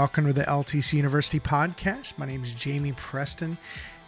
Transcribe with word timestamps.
Welcome 0.00 0.28
to 0.28 0.32
the 0.32 0.44
LTC 0.44 0.94
University 0.94 1.38
podcast. 1.38 2.16
My 2.16 2.24
name 2.24 2.42
is 2.42 2.54
Jamie 2.54 2.92
Preston. 2.92 3.58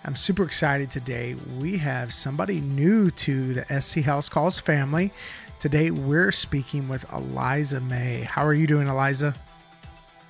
I'm 0.07 0.17
super 0.17 0.43
excited 0.43 0.91
today. 0.91 1.37
We 1.61 1.77
have 1.77 2.15
somebody 2.15 2.63
new 2.63 3.11
to 3.11 3.53
the 3.53 3.79
SC 3.79 4.01
House 4.01 4.27
Calls 4.27 4.59
family. 4.59 5.13
Today 5.59 5.91
we're 5.91 6.33
speaking 6.33 6.89
with 6.89 7.05
Eliza 7.13 7.83
May. 7.83 8.23
How 8.23 8.43
are 8.43 8.55
you 8.55 8.67
doing, 8.67 8.89
Eliza? 8.89 9.35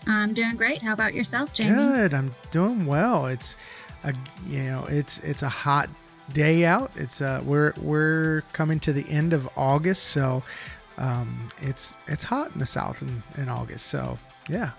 I'm 0.08 0.34
doing 0.34 0.56
great. 0.56 0.82
How 0.82 0.94
about 0.94 1.14
yourself, 1.14 1.52
Jamie? 1.52 1.76
Good. 1.76 2.12
I'm 2.12 2.34
doing 2.50 2.84
well. 2.84 3.26
It's 3.26 3.56
a 4.02 4.12
you 4.48 4.64
know 4.64 4.84
it's 4.88 5.20
it's 5.20 5.44
a 5.44 5.48
hot 5.48 5.88
day 6.32 6.64
out. 6.64 6.90
It's 6.96 7.20
uh 7.20 7.40
we're 7.44 7.72
we're 7.80 8.42
coming 8.52 8.80
to 8.80 8.92
the 8.92 9.08
end 9.08 9.32
of 9.32 9.48
August, 9.56 10.08
so 10.08 10.42
um 10.98 11.52
it's 11.60 11.94
it's 12.08 12.24
hot 12.24 12.50
in 12.52 12.58
the 12.58 12.66
south 12.66 13.00
in, 13.02 13.22
in 13.36 13.48
August. 13.48 13.86
So 13.86 14.18
yeah, 14.48 14.70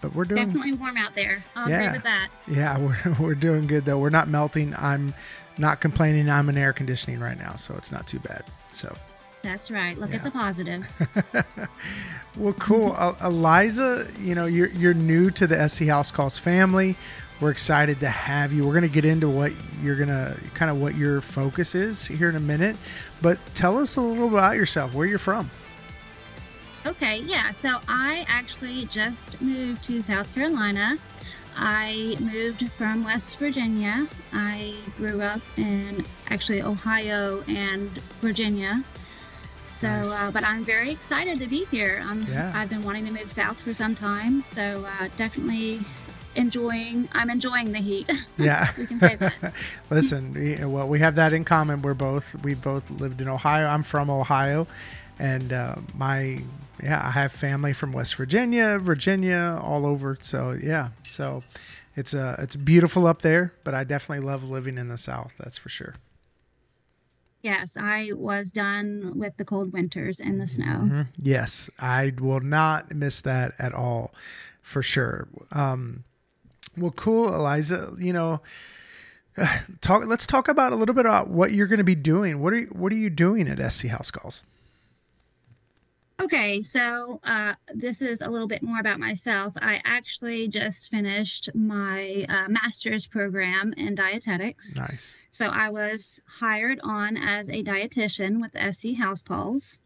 but 0.00 0.14
we're 0.14 0.24
doing 0.24 0.44
definitely 0.44 0.72
warm 0.74 0.96
out 0.96 1.14
there. 1.14 1.44
I'll 1.56 1.68
Yeah. 1.68 1.80
agree 1.82 1.92
with 1.98 2.02
that. 2.04 2.28
Yeah, 2.46 2.78
we're 3.08 3.14
we're 3.18 3.34
doing 3.34 3.66
good 3.66 3.84
though. 3.84 3.98
We're 3.98 4.10
not 4.10 4.28
melting. 4.28 4.74
I'm 4.78 5.14
not 5.58 5.80
complaining. 5.80 6.30
I'm 6.30 6.48
in 6.48 6.56
air 6.58 6.72
conditioning 6.72 7.18
right 7.20 7.38
now, 7.38 7.56
so 7.56 7.74
it's 7.74 7.90
not 7.90 8.06
too 8.06 8.20
bad. 8.20 8.44
So, 8.70 8.94
That's 9.42 9.70
right. 9.70 9.98
Look 9.98 10.10
Yeah. 10.10 10.16
at 10.16 10.24
the 10.24 10.30
positive. 10.30 10.86
well, 12.36 12.52
cool. 12.54 12.94
Uh, 12.96 13.14
Eliza, 13.24 14.06
you 14.20 14.34
know 14.34 14.46
you're 14.46 14.68
you're 14.70 14.94
new 14.94 15.30
to 15.32 15.46
the 15.46 15.68
SC 15.68 15.86
House 15.86 16.10
Calls 16.10 16.38
family. 16.38 16.96
We're 17.40 17.50
excited 17.50 18.00
to 18.00 18.08
have 18.08 18.52
you. 18.52 18.66
We're 18.66 18.74
gonna 18.74 18.88
get 18.88 19.04
into 19.04 19.28
what 19.28 19.52
you're 19.82 19.96
gonna 19.96 20.36
kind 20.54 20.70
of 20.70 20.80
what 20.80 20.96
your 20.96 21.20
focus 21.20 21.74
is 21.74 22.06
here 22.06 22.28
in 22.28 22.34
a 22.36 22.40
minute, 22.40 22.76
but 23.22 23.38
tell 23.54 23.78
us 23.78 23.96
a 23.96 24.00
little 24.00 24.28
about 24.28 24.56
yourself. 24.56 24.92
Where 24.94 25.06
you're 25.06 25.18
from? 25.20 25.50
Okay, 26.88 27.18
yeah. 27.20 27.50
So 27.50 27.78
I 27.88 28.24
actually 28.28 28.86
just 28.86 29.40
moved 29.42 29.82
to 29.84 30.00
South 30.02 30.32
Carolina. 30.34 30.96
I 31.56 32.16
moved 32.20 32.70
from 32.70 33.04
West 33.04 33.38
Virginia. 33.38 34.06
I 34.32 34.74
grew 34.96 35.20
up 35.20 35.40
in 35.56 36.04
actually 36.30 36.62
Ohio 36.62 37.42
and 37.48 37.90
Virginia. 38.20 38.82
So, 39.64 39.88
Nice. 39.88 40.22
uh, 40.22 40.30
but 40.30 40.44
I'm 40.44 40.64
very 40.64 40.90
excited 40.90 41.38
to 41.40 41.46
be 41.46 41.66
here. 41.70 42.02
I'm, 42.06 42.22
Yeah. 42.26 42.52
I've 42.54 42.70
been 42.70 42.82
wanting 42.82 43.04
to 43.06 43.12
move 43.12 43.28
south 43.28 43.60
for 43.60 43.74
some 43.74 43.94
time, 43.94 44.40
so 44.40 44.86
uh, 45.00 45.08
definitely 45.16 45.80
enjoying. 46.36 47.08
I'm 47.12 47.28
enjoying 47.28 47.72
the 47.72 47.78
heat. 47.80 48.10
Yeah. 48.38 48.68
we 48.78 48.86
can 48.86 48.98
say 49.00 49.16
that. 49.16 49.52
Listen, 49.90 50.32
we- 50.32 50.64
well, 50.64 50.88
we 50.88 51.00
have 51.00 51.16
that 51.16 51.32
in 51.34 51.44
common. 51.44 51.82
We're 51.82 51.94
both 51.94 52.34
we 52.42 52.54
both 52.54 52.88
lived 52.90 53.20
in 53.20 53.28
Ohio. 53.28 53.66
I'm 53.66 53.82
from 53.82 54.08
Ohio, 54.10 54.66
and 55.18 55.52
uh, 55.52 55.74
my 55.96 56.40
yeah, 56.82 57.06
I 57.06 57.10
have 57.10 57.32
family 57.32 57.72
from 57.72 57.92
West 57.92 58.14
Virginia, 58.16 58.78
Virginia, 58.78 59.58
all 59.62 59.86
over. 59.86 60.16
So 60.20 60.52
yeah, 60.52 60.90
so 61.06 61.42
it's 61.96 62.14
uh 62.14 62.36
it's 62.38 62.56
beautiful 62.56 63.06
up 63.06 63.22
there, 63.22 63.52
but 63.64 63.74
I 63.74 63.84
definitely 63.84 64.24
love 64.26 64.44
living 64.44 64.78
in 64.78 64.88
the 64.88 64.98
South. 64.98 65.34
That's 65.38 65.58
for 65.58 65.68
sure. 65.68 65.94
Yes, 67.42 67.76
I 67.80 68.10
was 68.14 68.50
done 68.50 69.12
with 69.14 69.36
the 69.36 69.44
cold 69.44 69.72
winters 69.72 70.18
and 70.20 70.40
the 70.40 70.46
snow. 70.46 70.80
Mhm. 70.84 71.06
Yes, 71.22 71.70
I 71.78 72.12
will 72.18 72.40
not 72.40 72.92
miss 72.92 73.20
that 73.20 73.54
at 73.60 73.72
all, 73.72 74.12
for 74.60 74.82
sure. 74.82 75.28
Um, 75.52 76.02
well, 76.76 76.90
cool, 76.90 77.32
Eliza. 77.32 77.94
You 77.98 78.12
know, 78.12 78.40
talk. 79.80 80.04
Let's 80.06 80.26
talk 80.26 80.48
about 80.48 80.72
a 80.72 80.76
little 80.76 80.94
bit 80.96 81.06
about 81.06 81.28
what 81.30 81.52
you're 81.52 81.68
going 81.68 81.78
to 81.78 81.84
be 81.84 81.94
doing. 81.94 82.40
What 82.40 82.52
are 82.52 82.58
you, 82.58 82.66
What 82.66 82.92
are 82.92 82.96
you 82.96 83.08
doing 83.10 83.46
at 83.48 83.72
SC 83.72 83.86
House 83.86 84.10
Calls? 84.10 84.42
Okay, 86.20 86.62
so 86.62 87.20
uh, 87.22 87.54
this 87.72 88.02
is 88.02 88.22
a 88.22 88.28
little 88.28 88.48
bit 88.48 88.62
more 88.62 88.80
about 88.80 88.98
myself. 88.98 89.54
I 89.56 89.80
actually 89.84 90.48
just 90.48 90.90
finished 90.90 91.50
my 91.54 92.26
uh, 92.28 92.48
master's 92.48 93.06
program 93.06 93.72
in 93.76 93.94
dietetics. 93.94 94.76
Nice. 94.76 95.16
So 95.30 95.46
I 95.46 95.70
was 95.70 96.18
hired 96.26 96.80
on 96.82 97.16
as 97.16 97.48
a 97.50 97.62
dietitian 97.62 98.40
with 98.40 98.74
SC 98.74 98.96
House 98.96 99.22
Calls. 99.22 99.78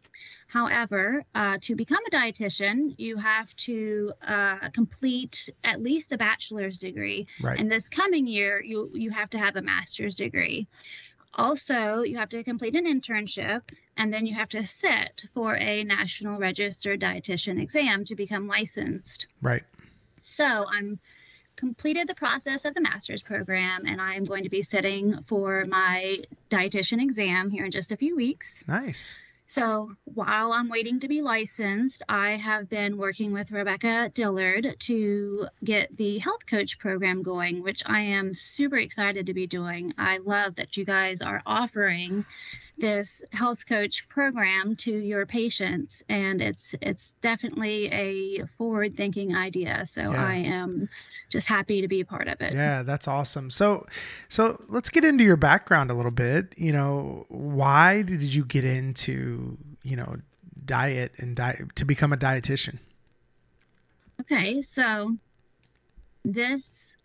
However, 0.47 1.23
uh, 1.33 1.57
to 1.61 1.75
become 1.75 2.03
a 2.07 2.15
dietitian, 2.15 2.93
you 2.97 3.17
have 3.17 3.55
to 3.55 4.13
uh, 4.27 4.69
complete 4.69 5.49
at 5.63 5.81
least 5.81 6.11
a 6.11 6.17
bachelor's 6.17 6.79
degree. 6.79 7.27
Right. 7.41 7.59
And 7.59 7.71
this 7.71 7.89
coming 7.89 8.27
year, 8.27 8.61
you 8.63 8.89
you 8.93 9.09
have 9.09 9.31
to 9.31 9.39
have 9.39 9.55
a 9.55 9.61
master's 9.61 10.15
degree. 10.15 10.67
Also, 11.35 12.03
you 12.03 12.17
have 12.17 12.29
to 12.29 12.43
complete 12.43 12.75
an 12.75 12.85
internship, 12.85 13.61
and 13.97 14.13
then 14.13 14.25
you 14.25 14.35
have 14.35 14.49
to 14.49 14.65
sit 14.65 15.25
for 15.33 15.55
a 15.55 15.83
national 15.83 16.37
registered 16.37 16.99
dietitian 16.99 17.59
exam 17.61 18.05
to 18.05 18.15
become 18.15 18.47
licensed. 18.47 19.27
right. 19.41 19.63
So 20.19 20.65
I'm 20.69 20.99
completed 21.55 22.07
the 22.07 22.15
process 22.15 22.65
of 22.65 22.73
the 22.73 22.81
master's 22.81 23.21
program, 23.21 23.85
and 23.85 23.99
I 23.99 24.13
am 24.13 24.23
going 24.23 24.43
to 24.43 24.49
be 24.49 24.61
sitting 24.61 25.21
for 25.21 25.65
my 25.65 26.19
dietitian 26.49 27.01
exam 27.01 27.49
here 27.49 27.65
in 27.65 27.71
just 27.71 27.91
a 27.91 27.97
few 27.97 28.15
weeks. 28.15 28.63
Nice. 28.67 29.15
So 29.53 29.91
while 30.05 30.51
I'm 30.51 30.67
waiting 30.67 30.99
to 31.01 31.07
be 31.07 31.21
licensed, 31.21 32.01
I 32.09 32.37
have 32.37 32.67
been 32.69 32.97
working 32.97 33.33
with 33.33 33.51
Rebecca 33.51 34.09
Dillard 34.11 34.77
to 34.79 35.47
get 35.63 35.95
the 35.95 36.17
health 36.17 36.47
coach 36.47 36.79
program 36.79 37.21
going, 37.21 37.61
which 37.61 37.83
I 37.85 37.99
am 37.99 38.33
super 38.33 38.77
excited 38.77 39.27
to 39.27 39.33
be 39.35 39.45
doing. 39.45 39.93
I 39.95 40.17
love 40.17 40.55
that 40.55 40.75
you 40.75 40.85
guys 40.85 41.21
are 41.21 41.43
offering 41.45 42.25
this 42.77 43.23
health 43.31 43.67
coach 43.67 44.09
program 44.09 44.75
to 44.75 44.91
your 44.91 45.25
patients 45.27 46.03
and 46.09 46.41
it's 46.41 46.73
it's 46.81 47.13
definitely 47.21 47.85
a 47.91 48.45
forward 48.47 48.95
thinking 48.95 49.35
idea 49.35 49.85
so 49.85 50.01
Yeah. 50.01 50.25
i 50.25 50.33
am 50.35 50.89
just 51.29 51.47
happy 51.47 51.81
to 51.81 51.87
be 51.87 52.01
a 52.01 52.05
part 52.05 52.27
of 52.27 52.41
it 52.41 52.53
Yeah, 52.53 52.81
that's 52.81 53.07
awesome. 53.07 53.49
So, 53.51 53.85
so 54.27 54.59
let's 54.69 54.89
get 54.89 55.03
into 55.03 55.23
your 55.23 55.37
background 55.37 55.91
a 55.91 55.93
little 55.93 56.11
bit. 56.11 56.53
You 56.57 56.71
know, 56.71 57.25
why 57.29 58.01
did 58.01 58.21
you 58.21 58.43
get 58.45 58.65
into 58.65 59.57
you 59.83 59.95
know 59.95 60.17
diet 60.65 61.11
and 61.17 61.35
diet 61.35 61.75
to 61.75 61.85
become 61.85 62.11
a 62.13 62.17
dietitian? 62.17 62.79
Okay, 64.21 64.61
so 64.61 65.15
this 66.25 66.97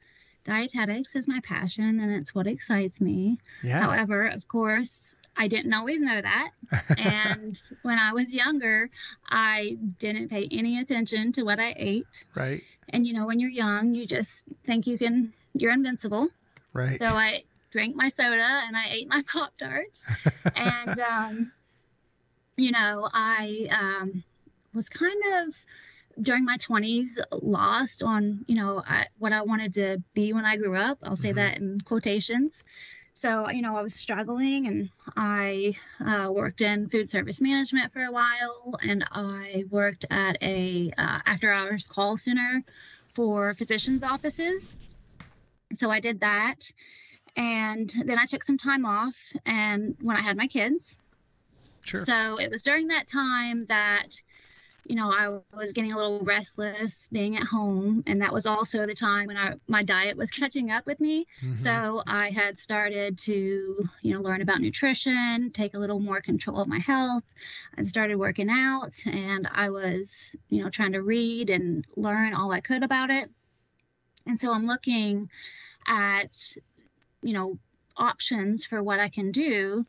dietetics 0.45 1.17
is 1.17 1.29
my 1.29 1.41
passion 1.41 2.01
and 2.01 2.13
it's 2.13 2.35
what 2.35 2.47
excites 2.47 3.01
me. 3.01 3.39
Yeah. 3.63 3.81
However, 3.81 4.27
of 4.27 4.49
course, 4.49 5.17
I 5.39 5.49
didn't 5.49 5.73
always 5.73 6.03
know 6.03 6.21
that. 6.21 6.51
and 6.99 7.57
when 7.83 7.99
I 7.99 8.13
was 8.13 8.35
younger, 8.35 8.91
I 9.31 9.79
didn't 9.99 10.29
pay 10.29 10.49
any 10.51 10.81
attention 10.81 11.33
to 11.33 11.43
what 11.45 11.59
I 11.61 11.75
ate. 11.77 12.25
right. 12.35 12.63
And 12.91 13.07
you 13.07 13.13
know, 13.13 13.27
when 13.27 13.39
you're 13.41 13.51
young, 13.51 13.95
you 13.95 14.07
just 14.07 14.45
think 14.65 14.87
you 14.87 14.99
can, 14.99 15.33
you're 15.55 15.73
invincible. 15.73 16.29
Right. 16.73 16.99
So 16.99 17.07
I 17.07 17.45
drank 17.71 17.95
my 17.97 18.09
soda 18.09 18.63
and 18.67 18.77
I 18.77 18.89
ate 18.91 19.09
my 19.09 19.23
Pop 19.33 19.57
Tarts. 19.59 20.05
and, 20.57 20.99
um, 21.15 21.53
you 22.57 22.73
know, 22.73 23.09
I 23.13 23.69
um, 23.71 24.25
was 24.75 24.89
kind 24.89 25.23
of 25.37 25.55
during 26.21 26.45
my 26.45 26.57
20s 26.57 27.21
lost 27.31 28.03
on, 28.03 28.45
you 28.49 28.57
know, 28.57 28.83
I, 28.85 29.07
what 29.19 29.33
I 29.33 29.43
wanted 29.43 29.75
to 29.75 30.03
be 30.15 30.33
when 30.33 30.45
I 30.45 30.57
grew 30.57 30.75
up. 30.77 30.99
I'll 31.05 31.15
say 31.15 31.31
Mhm. 31.33 31.37
that 31.37 31.57
in 31.59 31.81
quotations. 31.83 32.65
So, 33.19 33.51
you 33.51 33.63
know, 33.63 33.77
I 33.77 33.83
was 33.83 33.97
struggling 33.97 34.69
and 34.69 34.91
I 35.17 35.75
uh, 35.99 36.31
worked 36.31 36.61
in 36.61 36.89
food 36.89 37.11
service 37.11 37.41
management 37.41 37.93
for 37.93 38.05
a 38.05 38.13
while 38.13 38.79
and 38.81 39.05
I 39.11 39.65
worked 39.71 40.05
at 40.09 40.41
a 40.41 40.93
uh, 40.97 41.19
after 41.27 41.53
hours 41.53 41.89
call 41.89 42.17
center 42.17 42.63
for 43.17 43.55
physicians' 43.55 44.05
offices. 44.05 44.77
So 45.75 45.91
I 45.91 45.99
did 45.99 46.21
that. 46.21 46.71
And 47.35 47.93
then 48.05 48.21
I 48.21 48.25
took 48.25 48.45
some 48.45 48.57
time 48.57 48.87
off 48.87 49.17
and 49.45 49.97
when 50.01 50.17
I 50.17 50.21
had 50.21 50.37
my 50.37 50.47
kids. 50.47 50.97
Sure. 51.85 52.05
So 52.05 52.39
it 52.39 52.53
was 52.53 52.63
during 52.63 52.87
that 52.87 53.09
time 53.09 53.65
that, 53.65 54.11
you 54.89 54.97
know, 54.97 55.13
I 55.13 55.39
was 55.57 55.73
getting 55.75 55.93
a 55.93 55.97
little 55.97 56.21
restless 56.21 57.09
being 57.13 57.37
at 57.37 57.45
home. 57.45 58.03
And 58.07 58.23
that 58.23 58.33
was 58.33 58.47
also 58.47 58.87
the 58.87 58.95
time 58.95 59.27
when 59.27 59.37
I, 59.37 59.55
my 59.69 59.83
diet 59.83 60.17
was 60.17 60.31
catching 60.41 60.71
up 60.71 60.87
with 60.87 60.99
me. 60.99 61.27
Mhm. 61.43 61.57
So 61.57 62.03
I 62.07 62.31
had 62.31 62.59
started 62.59 63.19
to, 63.19 63.89
you 64.03 64.15
know, 64.15 64.21
learn 64.21 64.41
about 64.41 64.61
nutrition, 64.61 65.51
take 65.53 65.75
a 65.75 65.79
little 65.79 66.01
more 66.01 66.21
control 66.23 66.61
of 66.61 66.69
my 66.69 66.79
health. 66.79 67.25
I 67.77 67.83
started 67.83 68.17
working 68.17 68.49
out 68.51 68.95
and 69.07 69.47
I 69.53 69.71
was, 69.71 70.35
you 70.49 70.63
know, 70.63 70.71
trying 70.71 70.93
to 70.93 71.03
read 71.03 71.51
and 71.51 71.87
learn 71.97 72.33
all 72.33 72.51
I 72.51 72.61
could 72.61 72.83
about 72.83 73.11
it. 73.11 73.31
And 74.27 74.41
so 74.41 74.53
I'm 74.53 74.67
looking 74.67 75.31
at, 75.87 76.35
you 77.23 77.35
know, 77.35 77.59
options 77.97 78.65
for 78.65 78.83
what 78.83 79.01
I 79.01 79.09
can 79.09 79.33
do 79.33 79.85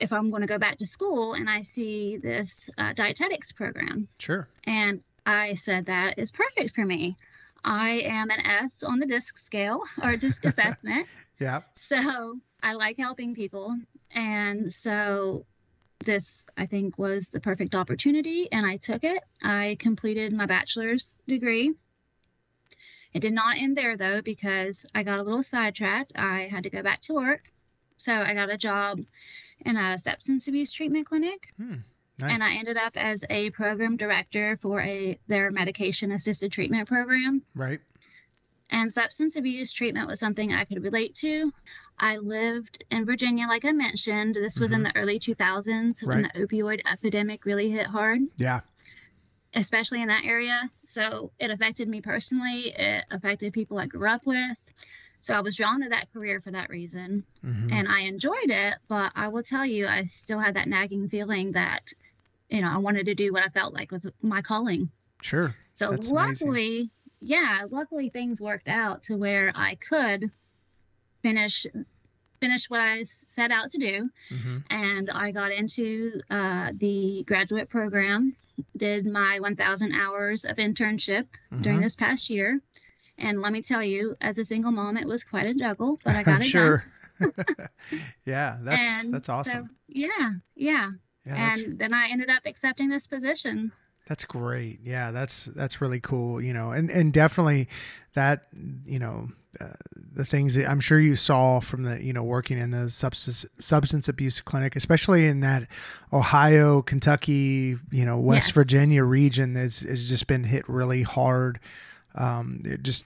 if 0.00 0.12
I'm 0.12 0.30
going 0.30 0.42
to 0.42 0.46
go 0.48 0.58
back 0.58 0.78
to 0.78 0.86
school 0.86 1.34
and 1.34 1.48
I 1.48 1.62
see 1.62 2.16
this 2.16 2.70
uh, 2.78 2.92
dietetics 2.94 3.52
program. 3.52 4.08
Sure. 4.18 4.48
And 4.64 5.02
I 5.26 5.54
said, 5.54 5.86
that 5.86 6.18
is 6.18 6.30
perfect 6.30 6.74
for 6.74 6.84
me. 6.84 7.16
I 7.64 8.00
am 8.06 8.30
an 8.30 8.40
S 8.40 8.82
on 8.82 8.98
the 8.98 9.06
DISC 9.06 9.38
scale 9.38 9.82
or 10.02 10.16
DISC 10.16 10.44
assessment. 10.46 11.06
Yeah. 11.38 11.62
So 11.74 12.38
I 12.62 12.74
like 12.74 12.98
helping 12.98 13.34
people. 13.34 13.74
And 14.10 14.70
so 14.70 15.46
this, 16.04 16.46
I 16.58 16.66
think, 16.66 16.98
was 16.98 17.30
the 17.30 17.40
perfect 17.40 17.74
opportunity. 17.74 18.52
And 18.52 18.66
I 18.66 18.76
took 18.76 19.04
it. 19.04 19.22
I 19.42 19.76
completed 19.80 20.34
my 20.36 20.44
bachelor's 20.44 21.16
degree 21.26 21.72
It 23.12 23.20
did 23.20 23.32
not 23.32 23.56
end 23.56 23.76
there 23.76 23.96
though, 23.96 24.20
because 24.22 24.84
I 24.94 25.02
got 25.02 25.18
a 25.18 25.22
little 25.22 25.42
sidetracked. 25.42 26.12
I 26.16 26.48
had 26.50 26.64
to 26.64 26.70
go 26.70 26.82
back 26.82 27.00
to 27.02 27.14
work. 27.14 27.50
So 27.96 28.12
I 28.14 28.34
got 28.34 28.50
a 28.50 28.56
job 28.56 29.00
in 29.64 29.76
a 29.76 29.96
substance 29.98 30.48
abuse 30.48 30.72
treatment 30.72 31.06
clinic. 31.06 31.52
Hmm, 31.56 31.76
nice. 32.18 32.32
And 32.32 32.42
I 32.42 32.54
ended 32.54 32.76
up 32.76 32.96
as 32.96 33.24
a 33.30 33.50
program 33.50 33.96
director 33.96 34.56
for 34.56 34.80
a 34.80 35.18
their 35.26 35.50
medication 35.50 36.12
assisted 36.12 36.52
treatment 36.52 36.88
program. 36.88 37.42
right. 37.54 37.80
And 38.72 38.90
substance 38.92 39.34
abuse 39.34 39.72
treatment 39.72 40.06
was 40.06 40.20
something 40.20 40.52
I 40.52 40.64
could 40.64 40.84
relate 40.84 41.14
to. 41.16 41.52
I 41.98 42.18
lived 42.18 42.84
in 42.92 43.04
Virginia, 43.04 43.48
like 43.48 43.64
I 43.64 43.72
mentioned. 43.72 44.36
This 44.36 44.60
was 44.60 44.70
in 44.70 44.84
the 44.84 44.96
early 44.96 45.18
2000s 45.18 46.06
when 46.06 46.22
the 46.22 46.28
opioid 46.46 46.80
epidemic 46.90 47.44
really 47.44 47.68
hit 47.68 47.86
hard, 47.86 48.20
Yeah. 48.36 48.60
especially 49.54 50.02
in 50.02 50.08
that 50.08 50.24
area. 50.24 50.70
So 50.84 51.32
it 51.40 51.50
affected 51.50 51.88
me 51.88 52.00
personally, 52.00 52.68
it 52.68 53.04
affected 53.10 53.52
people 53.52 53.76
I 53.78 53.86
grew 53.86 54.08
up 54.08 54.24
with. 54.24 54.56
So 55.20 55.34
I 55.34 55.40
was 55.40 55.56
drawn 55.56 55.82
to 55.82 55.88
that 55.90 56.12
career 56.12 56.40
for 56.40 56.50
that 56.50 56.70
reason. 56.70 57.24
Mhm. 57.44 57.72
And 57.72 57.88
I 57.88 58.00
enjoyed 58.00 58.50
it. 58.50 58.76
But 58.88 59.12
I 59.14 59.28
will 59.28 59.42
tell 59.42 59.64
you, 59.66 59.86
I 59.86 60.02
still 60.04 60.38
had 60.38 60.54
that 60.54 60.66
nagging 60.68 61.08
feeling 61.08 61.52
that, 61.52 61.92
you 62.48 62.60
know, 62.62 62.68
I 62.70 62.78
wanted 62.78 63.06
to 63.06 63.14
do 63.14 63.32
what 63.32 63.44
I 63.44 63.48
felt 63.48 63.74
like 63.74 63.90
was 63.92 64.10
my 64.22 64.40
calling. 64.42 64.90
Sure. 65.22 65.54
So 65.72 65.90
That's 65.90 66.10
amazing. 66.10 66.48
luckily, 66.48 66.90
yeah, 67.20 67.66
luckily 67.70 68.08
things 68.08 68.40
worked 68.40 68.68
out 68.68 69.02
to 69.04 69.16
where 69.16 69.52
I 69.54 69.74
could 69.76 70.30
finish 71.22 71.66
finish 72.40 72.70
what 72.70 72.80
I 72.80 73.02
set 73.02 73.50
out 73.50 73.68
to 73.68 73.78
do, 73.78 74.10
hmm 74.30 74.58
and 74.70 75.10
I 75.10 75.30
got 75.30 75.52
into 75.52 76.22
uh, 76.30 76.72
the 76.74 77.22
graduate 77.26 77.68
program. 77.68 78.34
Did 78.78 79.10
my 79.10 79.38
1,000 79.40 79.92
hours 79.92 80.46
of 80.46 80.56
internship 80.56 81.26
during 81.60 81.80
Mhm. 81.80 81.82
this 81.82 81.96
past 81.96 82.30
year, 82.30 82.60
and 83.20 83.40
let 83.40 83.52
me 83.52 83.62
tell 83.62 83.82
you, 83.82 84.16
as 84.20 84.38
a 84.38 84.44
single 84.44 84.72
mom, 84.72 84.96
it 84.96 85.06
was 85.06 85.22
quite 85.24 85.46
a 85.46 85.54
juggle, 85.54 85.98
but 86.04 86.16
I 86.16 86.22
got 86.24 86.36
I'm 86.36 86.42
it 86.42 86.46
sure. 86.46 86.84
yeah, 88.24 88.56
that's 88.60 88.86
And 88.86 89.14
that's 89.14 89.28
awesome. 89.28 89.66
So, 89.66 89.74
yeah, 89.88 90.32
yeah, 90.54 90.90
yeah, 91.26 91.54
and 91.54 91.78
then 91.78 91.92
I 91.94 92.08
ended 92.08 92.30
up 92.30 92.42
accepting 92.46 92.88
this 92.88 93.06
position. 93.06 93.72
That's 94.06 94.24
great. 94.24 94.80
Yeah, 94.82 95.10
that's 95.10 95.44
that's 95.46 95.80
really 95.80 96.00
cool. 96.00 96.40
You 96.40 96.52
know, 96.52 96.70
and 96.72 96.90
and 96.90 97.12
definitely 97.12 97.68
that 98.14 98.46
you 98.84 98.98
know 98.98 99.28
uh, 99.60 99.66
the 99.94 100.24
things 100.24 100.54
that 100.54 100.68
I'm 100.68 100.80
sure 100.80 100.98
you 100.98 101.14
saw 101.14 101.60
from 101.60 101.84
the 101.84 102.02
you 102.02 102.12
know 102.12 102.22
working 102.24 102.58
in 102.58 102.70
the 102.70 102.90
substance 102.90 103.44
substance 103.58 104.08
abuse 104.08 104.40
clinic, 104.40 104.74
especially 104.74 105.26
in 105.26 105.40
that 105.40 105.68
Ohio, 106.12 106.82
Kentucky, 106.82 107.76
you 107.92 108.04
know 108.04 108.18
West 108.18 108.48
Yes. 108.48 108.54
Virginia 108.54 109.04
region, 109.04 109.54
has 109.54 109.80
has 109.80 110.08
just 110.08 110.26
been 110.26 110.44
hit 110.44 110.68
really 110.68 111.02
hard. 111.02 111.60
Um, 112.14 112.62
just 112.82 113.04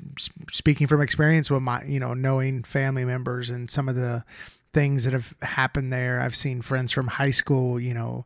speaking 0.51 0.87
from 0.87 1.01
experience 1.01 1.51
with 1.51 1.63
my 1.63 1.83
you 1.85 2.01
know 2.01 2.15
knowing 2.15 2.63
family 2.63 3.05
members 3.05 3.51
and 3.51 3.71
some 3.71 3.89
of 3.89 3.97
the 3.97 4.25
things 4.73 5.05
that 5.05 5.13
have 5.13 5.35
happened 5.43 5.93
there. 5.93 6.21
I've 6.21 6.37
seen 6.37 6.63
friends 6.63 6.91
from 6.91 7.07
high 7.07 7.31
school, 7.31 7.79
you 7.79 7.95
know, 7.95 8.25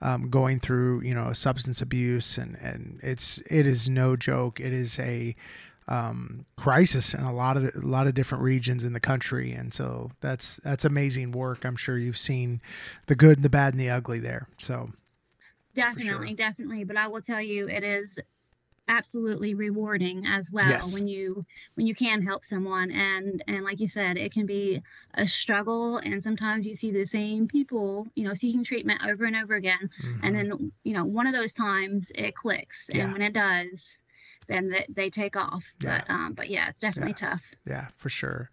um, 0.00 0.30
going 0.30 0.60
through 0.60 1.02
you 1.02 1.14
know 1.14 1.32
substance 1.32 1.80
abuse 1.80 2.38
and 2.38 2.56
and 2.60 3.00
it's 3.02 3.42
it 3.50 3.66
is 3.66 3.88
no 3.88 4.16
joke. 4.16 4.60
It 4.60 4.72
is 4.72 4.98
a 4.98 5.34
um, 5.88 6.44
crisis 6.56 7.14
in 7.14 7.24
a 7.24 7.34
lot 7.34 7.56
of 7.56 7.64
a 7.64 7.72
lot 7.80 8.06
of 8.06 8.14
different 8.14 8.44
regions 8.44 8.84
in 8.84 8.92
the 8.92 9.00
country. 9.00 9.52
And 9.52 9.72
so 9.72 10.10
that's 10.20 10.60
that's 10.62 10.84
amazing 10.84 11.32
work. 11.32 11.64
I'm 11.64 11.76
sure 11.76 11.96
you've 11.96 12.18
seen 12.18 12.60
the 13.06 13.16
good 13.16 13.38
and 13.38 13.44
the 13.44 13.50
bad 13.50 13.72
and 13.72 13.80
the 13.80 13.90
ugly 13.90 14.20
there. 14.20 14.48
So 14.58 14.90
Definitely, 15.74 16.34
definitely. 16.34 16.84
But 16.84 16.96
I 16.96 17.06
will 17.06 17.20
tell 17.20 17.40
you, 17.40 17.68
it 17.68 17.84
is 17.84 18.18
absolutely 18.88 19.54
rewarding 19.54 20.26
as 20.26 20.50
well 20.50 20.68
Yes. 20.68 20.94
when 20.94 21.06
you 21.06 21.44
when 21.74 21.86
you 21.86 21.94
can 21.94 22.22
help 22.22 22.44
someone 22.44 22.90
and 22.90 23.42
and 23.46 23.62
like 23.64 23.80
you 23.80 23.88
said 23.88 24.16
it 24.16 24.32
can 24.32 24.46
be 24.46 24.82
a 25.14 25.26
struggle 25.26 25.98
and 25.98 26.22
sometimes 26.22 26.66
you 26.66 26.74
see 26.74 26.90
the 26.90 27.04
same 27.04 27.46
people 27.46 28.06
you 28.14 28.24
know 28.24 28.34
seeking 28.34 28.64
treatment 28.64 29.00
over 29.06 29.24
and 29.26 29.36
over 29.36 29.54
again 29.54 29.90
and 30.22 30.34
mhm. 30.34 30.48
then 30.50 30.72
you 30.84 30.94
know 30.94 31.04
one 31.04 31.26
of 31.26 31.34
those 31.34 31.52
times 31.52 32.10
it 32.14 32.34
clicks 32.34 32.88
Yeah. 32.92 33.04
and 33.04 33.12
when 33.12 33.22
it 33.22 33.32
does 33.34 34.02
then 34.46 34.70
they, 34.70 34.86
they 34.88 35.10
take 35.10 35.36
off 35.36 35.72
Yeah. 35.80 36.00
but 36.00 36.10
um 36.12 36.32
but 36.32 36.48
yeah 36.48 36.68
it's 36.68 36.80
definitely 36.80 37.12
tough 37.14 37.54
Yeah, 37.66 37.88
for 37.96 38.08
sure. 38.08 38.50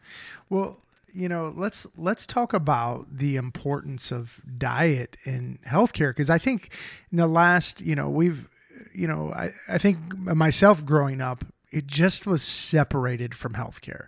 Well, 0.50 0.82
you 1.14 1.30
know, 1.30 1.54
let's 1.56 1.88
let's 1.96 2.26
talk 2.26 2.52
about 2.54 3.06
the 3.18 3.38
importance 3.38 4.12
of 4.12 4.42
diet 4.58 5.16
in 5.24 5.60
healthcare 5.66 6.10
because 6.10 6.30
I 6.30 6.38
think 6.38 6.70
in 7.10 7.18
the 7.18 7.28
last, 7.28 7.80
you 7.82 7.96
know, 7.96 8.10
we've, 8.10 8.50
you 8.96 9.08
know, 9.08 9.32
I, 9.34 9.52
I 9.68 9.78
think 9.78 9.98
myself 10.18 10.86
growing 10.86 11.22
up, 11.22 11.44
it 11.72 11.88
just 11.88 12.26
was 12.26 12.42
separated 12.42 13.36
from 13.36 13.54
healthcare. 13.54 14.08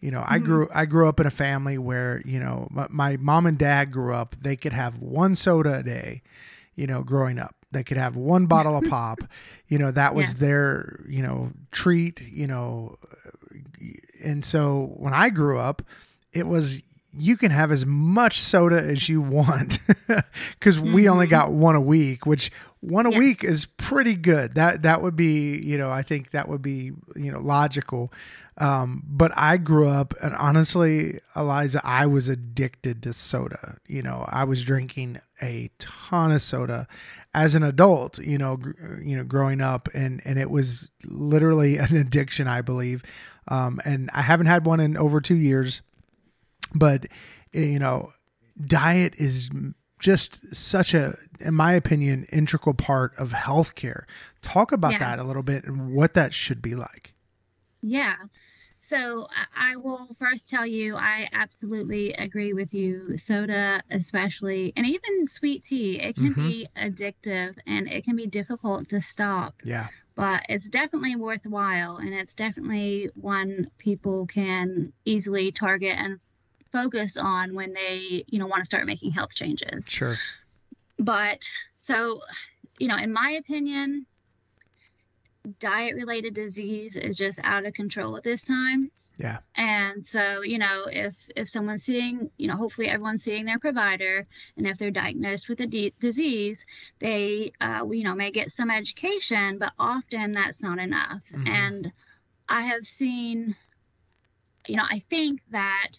You 0.00 0.10
know, 0.10 0.24
I 0.26 0.38
Mhm. 0.38 0.44
grew 0.44 0.68
I 0.74 0.84
grew 0.86 1.08
up 1.08 1.20
in 1.20 1.26
a 1.26 1.30
family 1.30 1.78
where 1.78 2.22
you 2.24 2.40
know 2.40 2.66
my, 2.70 2.86
my 2.90 3.16
mom 3.18 3.46
and 3.46 3.56
dad 3.58 3.92
grew 3.92 4.14
up. 4.14 4.34
They 4.40 4.56
could 4.56 4.72
have 4.72 4.98
one 4.98 5.34
soda 5.34 5.78
a 5.78 5.82
day. 5.82 6.22
You 6.74 6.86
know, 6.86 7.02
growing 7.04 7.38
up, 7.38 7.54
they 7.70 7.84
could 7.84 7.98
have 7.98 8.16
one 8.16 8.46
bottle 8.46 8.76
of 8.76 8.84
pop. 8.84 9.18
You 9.68 9.78
know, 9.78 9.90
that 9.92 10.14
was 10.14 10.32
Yes. 10.32 10.40
their 10.40 11.00
you 11.08 11.22
know 11.22 11.52
treat. 11.70 12.20
You 12.20 12.46
know, 12.46 12.98
and 14.22 14.44
so 14.44 14.92
when 14.96 15.14
I 15.14 15.30
grew 15.30 15.58
up, 15.58 15.82
it 16.32 16.46
was 16.46 16.82
you 17.16 17.36
can 17.36 17.50
have 17.50 17.70
as 17.70 17.84
much 17.86 18.38
soda 18.40 18.80
as 18.82 19.08
you 19.08 19.20
want 19.20 19.78
because 20.58 20.80
we 20.80 21.08
only 21.08 21.26
Mhm. 21.26 21.30
got 21.30 21.52
one 21.52 21.74
a 21.74 21.80
week, 21.80 22.24
which 22.26 22.50
one 22.80 23.06
a 23.06 23.10
Yes. 23.10 23.18
week 23.18 23.44
is 23.44 23.66
pretty 23.66 24.14
good. 24.16 24.54
That 24.54 24.82
that 24.82 25.02
would 25.02 25.14
be 25.16 25.58
you 25.62 25.76
know 25.78 25.90
I 25.90 26.02
think 26.02 26.30
that 26.30 26.48
would 26.48 26.62
be 26.62 26.92
you 27.16 27.30
know 27.32 27.40
logical. 27.40 28.12
Um, 28.58 29.02
but 29.06 29.32
I 29.36 29.56
grew 29.56 29.88
up 29.88 30.12
and 30.22 30.34
honestly, 30.36 31.18
Eliza, 31.34 31.80
I 31.84 32.04
was 32.06 32.28
addicted 32.28 33.02
to 33.04 33.12
soda. 33.14 33.78
You 33.86 34.02
know, 34.02 34.26
I 34.28 34.44
was 34.44 34.62
drinking 34.62 35.20
a 35.40 35.70
ton 35.78 36.32
of 36.32 36.42
soda 36.42 36.86
as 37.34 37.54
an 37.54 37.62
adult. 37.62 38.18
You 38.18 38.36
know, 38.38 38.56
gr- 38.58 39.00
you 39.02 39.16
know, 39.16 39.24
growing 39.24 39.60
up, 39.60 39.88
and 39.94 40.20
and 40.24 40.38
it 40.38 40.50
was 40.50 40.90
literally 41.04 41.78
an 41.78 41.96
addiction, 41.96 42.46
I 42.46 42.60
believe. 42.62 43.02
Um, 43.48 43.80
and 43.84 44.08
I 44.12 44.22
haven't 44.22 44.46
had 44.46 44.64
one 44.66 44.78
in 44.80 44.96
over 44.96 45.20
two 45.20 45.34
years, 45.34 45.80
but 46.74 47.06
eh, 47.54 47.60
you 47.64 47.78
know, 47.78 48.12
diet 48.64 49.14
is 49.16 49.50
just 49.98 50.54
such 50.54 50.94
a, 50.94 51.16
in 51.40 51.54
my 51.54 51.72
opinion, 51.74 52.24
integral 52.32 52.74
part 52.74 53.12
of 53.18 53.32
healthcare. 53.32 54.04
Talk 54.42 54.72
about 54.72 54.98
that 54.98 55.18
a 55.18 55.22
little 55.24 55.44
bit 55.44 55.64
and 55.64 55.94
what 55.94 56.14
that 56.14 56.34
should 56.34 56.60
be 56.60 56.74
like. 56.74 57.14
Yeah. 57.82 58.16
So 58.78 59.28
I- 59.56 59.76
will 59.76 60.08
first 60.18 60.50
tell 60.50 60.66
you, 60.66 60.96
I 60.96 61.28
absolutely 61.32 62.14
agree 62.14 62.52
with 62.52 62.74
you. 62.74 63.16
Soda, 63.16 63.80
especially, 63.90 64.72
and 64.76 64.84
even 64.84 65.26
sweet 65.28 65.62
tea, 65.62 66.00
it 66.00 66.16
can 66.16 66.34
Mhm. 66.34 66.48
be 66.48 66.66
addictive 66.76 67.56
and 67.64 67.86
it 67.88 68.04
can 68.04 68.16
be 68.16 68.26
difficult 68.26 68.88
to 68.88 69.00
stop, 69.00 69.54
Yeah. 69.64 69.86
but 70.16 70.42
it's 70.48 70.68
definitely 70.68 71.14
worthwhile. 71.14 71.98
And 71.98 72.12
it's 72.12 72.34
definitely 72.34 73.08
one 73.14 73.70
people 73.78 74.26
can 74.26 74.92
easily 75.04 75.52
target 75.52 75.94
and 75.96 76.18
focus 76.72 77.16
on 77.16 77.54
when 77.54 77.72
they, 77.74 78.24
you 78.28 78.38
know, 78.38 78.46
want 78.46 78.60
to 78.60 78.66
start 78.66 78.86
making 78.86 79.12
health 79.12 79.34
changes. 79.34 79.90
Sure. 79.90 80.16
But 80.98 81.48
so, 81.76 82.22
you 82.78 82.88
know, 82.88 82.96
in 82.96 83.12
my 83.12 83.32
opinion, 83.32 84.06
diet 85.60 85.94
related 85.94 86.34
disease 86.34 86.96
is 86.96 87.16
just 87.16 87.40
out 87.44 87.66
of 87.66 87.74
control 87.74 88.16
at 88.16 88.22
this 88.22 88.44
time. 88.44 88.90
Yeah. 89.18 89.38
And 89.56 90.06
so, 90.06 90.42
you 90.42 90.58
know, 90.58 90.86
if 90.90 91.30
if 91.36 91.48
someone's 91.48 91.84
seeing, 91.84 92.30
you 92.38 92.48
know, 92.48 92.56
hopefully 92.56 92.88
everyone's 92.88 93.22
seeing 93.22 93.44
their 93.44 93.58
provider, 93.58 94.24
and 94.56 94.66
if 94.66 94.78
they're 94.78 94.90
diagnosed 94.90 95.48
with 95.48 95.60
a 95.60 95.66
d- 95.66 95.92
disease, 96.00 96.66
they, 96.98 97.52
uh, 97.60 97.86
you 97.90 98.04
know, 98.04 98.14
may 98.14 98.30
get 98.30 98.50
some 98.50 98.70
education, 98.70 99.58
but 99.58 99.72
often 99.78 100.32
that's 100.32 100.62
not 100.62 100.78
enough. 100.78 101.24
Mhm. 101.30 101.48
And 101.48 101.92
I 102.48 102.62
have 102.62 102.86
seen, 102.86 103.54
you 104.66 104.76
know, 104.76 104.86
I 104.88 104.98
think 104.98 105.42
that 105.50 105.92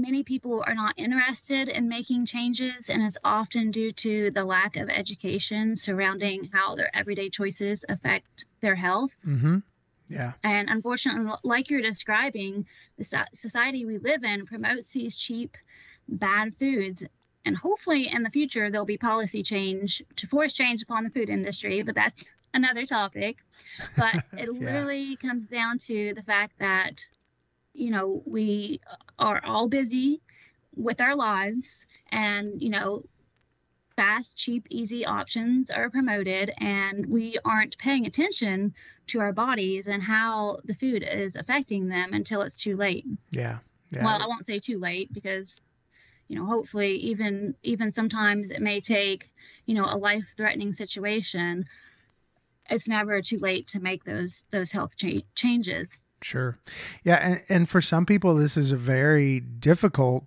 many 0.00 0.22
people 0.22 0.62
are 0.66 0.74
not 0.74 0.94
interested 0.96 1.68
in 1.68 1.88
making 1.88 2.26
changes, 2.26 2.88
and 2.90 3.02
it's 3.02 3.18
often 3.24 3.70
due 3.70 3.92
to 3.92 4.30
the 4.30 4.44
lack 4.44 4.76
of 4.76 4.88
education 4.88 5.76
surrounding 5.76 6.50
how 6.52 6.74
their 6.76 6.94
everyday 6.96 7.28
choices 7.30 7.84
affect 7.88 8.46
their 8.60 8.74
health. 8.74 9.14
Mm-hmm. 9.26 9.58
Yeah. 10.08 10.32
And 10.42 10.70
unfortunately, 10.70 11.32
like 11.44 11.70
you're 11.70 11.82
describing, 11.82 12.66
the 12.96 13.26
society 13.34 13.84
we 13.84 13.98
live 13.98 14.24
in 14.24 14.46
promotes 14.46 14.92
these 14.92 15.16
cheap, 15.16 15.56
bad 16.08 16.54
foods. 16.56 17.04
And 17.44 17.56
hopefully, 17.56 18.08
in 18.12 18.22
the 18.22 18.30
future, 18.30 18.70
there'll 18.70 18.86
be 18.86 18.98
policy 18.98 19.42
change 19.42 20.02
to 20.16 20.26
force 20.26 20.54
change 20.54 20.82
upon 20.82 21.04
the 21.04 21.10
food 21.10 21.28
industry, 21.28 21.82
but 21.82 21.94
that's 21.94 22.24
another 22.54 22.86
topic. 22.86 23.38
But 23.96 24.14
it 24.32 24.48
Yeah. 24.52 24.60
literally 24.60 25.16
comes 25.16 25.46
down 25.48 25.78
to 25.80 26.14
the 26.14 26.22
fact 26.22 26.58
that, 26.58 27.00
you 27.74 27.90
know, 27.90 28.22
we 28.26 28.80
are 29.18 29.40
all 29.44 29.68
busy 29.68 30.20
with 30.76 31.00
our 31.00 31.16
lives 31.16 31.86
and, 32.10 32.60
you 32.62 32.70
know, 32.70 33.04
fast, 33.96 34.38
cheap, 34.38 34.64
easy 34.70 35.04
options 35.04 35.72
are 35.72 35.90
promoted, 35.90 36.52
and 36.58 37.04
we 37.06 37.36
aren't 37.44 37.76
paying 37.78 38.06
attention 38.06 38.72
to 39.08 39.18
our 39.20 39.32
bodies 39.32 39.88
and 39.88 40.02
how 40.02 40.58
the 40.64 40.74
food 40.74 41.02
is 41.02 41.34
affecting 41.34 41.88
them 41.88 42.12
until 42.12 42.42
it's 42.42 42.56
too 42.56 42.76
late. 42.76 43.04
Yeah. 43.30 43.58
yeah. 43.90 44.04
Well, 44.04 44.22
I 44.22 44.28
won't 44.28 44.44
say 44.44 44.60
too 44.60 44.78
late 44.78 45.12
because 45.12 45.60
you 46.28 46.38
know 46.38 46.46
hopefully 46.46 46.92
even 46.96 47.56
even 47.62 47.90
sometimes 47.90 48.50
it 48.50 48.62
may 48.62 48.80
take 48.80 49.26
you 49.66 49.74
know 49.74 49.86
a 49.86 49.96
life 49.96 50.32
threatening 50.36 50.72
situation 50.72 51.64
it's 52.70 52.86
never 52.86 53.22
too 53.22 53.38
late 53.38 53.66
to 53.68 53.80
make 53.80 54.04
those 54.04 54.44
those 54.50 54.70
health 54.70 54.96
cha- 54.96 55.22
changes 55.34 55.98
Sure. 56.20 56.58
Yeah. 57.04 57.16
And, 57.16 57.42
and 57.48 57.68
for 57.68 57.80
some 57.80 58.04
people, 58.04 58.34
this 58.34 58.56
is 58.56 58.72
a 58.72 58.76
very 58.76 59.40
difficult, 59.40 60.24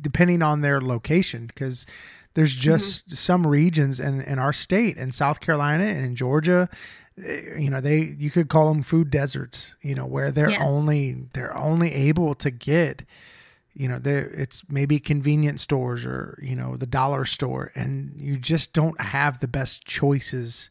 depending 0.00 0.42
on 0.42 0.60
their 0.60 0.80
location, 0.80 1.46
because 1.46 1.86
there's 2.34 2.54
just 2.54 3.06
mm-hmm. 3.06 3.14
some 3.14 3.46
regions 3.46 4.00
in, 4.00 4.20
in 4.22 4.38
our 4.38 4.52
state, 4.52 4.96
in 4.96 5.12
South 5.12 5.40
Carolina 5.40 5.84
and 5.84 6.04
in 6.04 6.14
Georgia, 6.14 6.68
eh, 7.22 7.58
you 7.58 7.70
know, 7.70 7.80
they, 7.80 8.14
you 8.18 8.30
could 8.30 8.48
call 8.48 8.72
them 8.72 8.82
food 8.82 9.10
deserts, 9.10 9.74
you 9.80 9.94
know, 9.94 10.06
where 10.06 10.30
they're 10.30 10.50
yes. 10.50 10.70
only, 10.70 11.26
they're 11.32 11.56
only 11.56 11.92
able 11.92 12.34
to 12.34 12.50
get, 12.50 13.04
you 13.74 13.88
know, 13.88 13.98
there 13.98 14.26
it's 14.34 14.62
maybe 14.68 14.98
convenience 14.98 15.62
stores 15.62 16.04
or, 16.04 16.38
you 16.42 16.54
know, 16.54 16.76
the 16.76 16.86
dollar 16.86 17.24
store, 17.24 17.72
and 17.74 18.20
you 18.20 18.36
just 18.36 18.74
don't 18.74 19.00
have 19.00 19.40
the 19.40 19.48
best 19.48 19.86
choices 19.86 20.70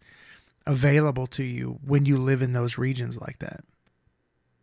available 0.68 1.26
to 1.26 1.44
you 1.44 1.80
when 1.84 2.06
you 2.06 2.16
live 2.16 2.44
in 2.44 2.54
those 2.54 2.78
regions 2.78 3.20
like 3.20 3.40
that. 3.40 3.64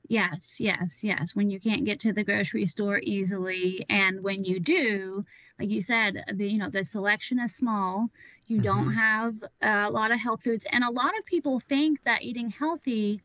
Yes, 0.08 0.58
yes, 0.58 1.04
yes. 1.04 1.36
When 1.36 1.50
you 1.50 1.60
can't 1.60 1.84
get 1.84 2.00
to 2.00 2.14
the 2.14 2.24
grocery 2.24 2.64
store 2.64 2.98
easily, 3.02 3.84
and 3.90 4.22
when 4.22 4.42
you 4.42 4.58
do, 4.58 5.24
like 5.58 5.68
you 5.68 5.82
said, 5.82 6.24
the 6.32 6.48
you 6.48 6.58
know 6.58 6.70
the 6.70 6.82
selection 6.82 7.38
is 7.40 7.54
small. 7.54 8.08
You 8.46 8.56
mm-hmm. 8.56 8.64
don't 8.64 8.92
have 8.94 9.44
a 9.60 9.90
lot 9.90 10.10
of 10.10 10.18
health 10.18 10.44
foods, 10.44 10.66
and 10.72 10.82
a 10.82 10.90
lot 10.90 11.16
of 11.18 11.26
people 11.26 11.60
think 11.60 12.02
that 12.04 12.22
eating 12.22 12.48
healthy. 12.48 13.20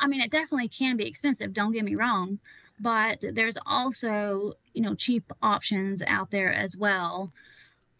I 0.00 0.06
mean, 0.08 0.22
it 0.22 0.30
definitely 0.30 0.68
can 0.68 0.96
be 0.96 1.06
expensive. 1.06 1.52
Don't 1.52 1.72
get 1.72 1.84
me 1.84 1.94
wrong, 1.94 2.38
but 2.80 3.22
there's 3.34 3.58
also 3.66 4.54
you 4.72 4.80
know 4.80 4.94
cheap 4.94 5.30
options 5.42 6.02
out 6.06 6.30
there 6.30 6.52
as 6.52 6.74
well 6.74 7.32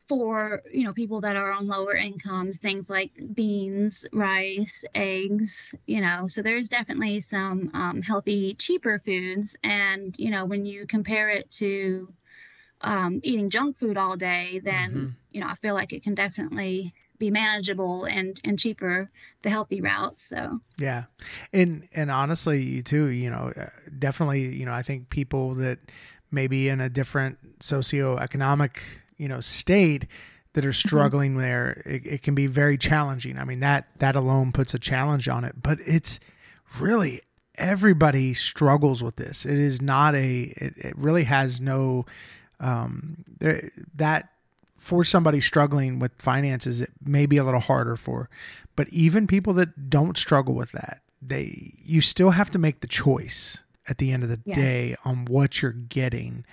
for 0.08 0.62
you 0.72 0.84
know 0.84 0.92
people 0.92 1.20
that 1.20 1.36
are 1.36 1.52
on 1.52 1.66
lower 1.66 1.94
incomes 1.94 2.58
things 2.58 2.88
like 2.88 3.10
beans 3.34 4.06
rice 4.12 4.84
eggs 4.94 5.74
you 5.86 6.00
know 6.00 6.26
so 6.26 6.42
there's 6.42 6.68
definitely 6.68 7.20
some 7.20 7.70
um, 7.74 8.02
healthy 8.02 8.54
cheaper 8.54 8.98
foods. 8.98 9.56
And 9.62 10.16
you 10.18 10.30
know 10.30 10.44
when 10.44 10.64
you 10.64 10.86
compare 10.86 11.28
it 11.28 11.50
to 11.52 12.12
um, 12.80 13.20
eating 13.22 13.50
junk 13.50 13.76
food 13.76 13.96
all 13.96 14.16
day 14.16 14.60
then 14.64 14.90
mm-hmm. 14.90 15.08
you 15.32 15.40
know 15.40 15.48
i 15.48 15.54
feel 15.54 15.74
like 15.74 15.92
it 15.92 16.02
can 16.02 16.14
definitely 16.14 16.94
be 17.18 17.30
manageable 17.30 18.04
and 18.04 18.40
and 18.44 18.58
cheaper 18.58 19.10
the 19.42 19.50
healthy 19.50 19.80
route 19.80 20.18
so. 20.18 20.60
Yeah. 20.78 21.04
And 21.52 21.88
and 21.94 22.10
honestly 22.10 22.82
too 22.82 23.06
you 23.06 23.30
know 23.30 23.52
uh, 23.56 23.66
definitely 23.98 24.54
you 24.56 24.64
know 24.64 24.72
i 24.72 24.82
think 24.82 25.10
people 25.10 25.54
that 25.54 25.78
maybe 26.30 26.68
in 26.68 26.80
a 26.80 26.88
different 26.88 27.58
socioeconomic 27.58 28.78
you 29.18 29.28
know 29.28 29.40
state 29.40 30.06
that 30.54 30.64
are 30.64 30.70
mm-hmm. 30.70 30.88
struggling 30.88 31.30
mm-hmm. 31.32 31.40
there 31.40 31.82
it, 31.84 32.06
it, 32.06 32.22
can 32.22 32.34
be 32.34 32.46
very 32.46 32.78
challenging 32.78 33.38
i 33.38 33.44
mean 33.44 33.60
that 33.60 33.86
that 33.98 34.16
alone 34.16 34.52
puts 34.52 34.72
a 34.72 34.78
challenge 34.78 35.28
on 35.28 35.44
it 35.44 35.62
but 35.62 35.78
it's 35.84 36.18
really 36.80 37.20
everybody 37.56 38.32
struggles 38.32 39.02
with 39.02 39.16
this 39.16 39.44
it 39.44 39.58
is 39.58 39.82
not 39.82 40.14
a 40.14 40.54
it, 40.56 40.74
it 40.76 40.96
really 40.96 41.24
has 41.24 41.60
no 41.60 42.06
um 42.60 43.24
that 43.94 44.30
for 44.76 45.02
somebody 45.02 45.40
struggling 45.40 45.98
with 45.98 46.12
finances 46.18 46.80
it 46.80 46.90
may 47.04 47.26
be 47.26 47.36
a 47.36 47.44
little 47.44 47.60
harder 47.60 47.96
for 47.96 48.30
but 48.76 48.88
even 48.88 49.26
people 49.26 49.52
that 49.52 49.90
don't 49.90 50.16
struggle 50.16 50.54
with 50.54 50.70
that 50.72 51.02
they 51.20 51.74
you 51.82 52.00
still 52.00 52.30
have 52.30 52.50
to 52.50 52.58
make 52.58 52.80
the 52.80 52.86
choice 52.86 53.62
at 53.88 53.98
the 53.98 54.12
end 54.12 54.22
of 54.22 54.28
the 54.28 54.40
yes. 54.44 54.56
day 54.56 54.96
on 55.04 55.24
what 55.24 55.60
you're 55.60 55.72
getting 55.72 56.44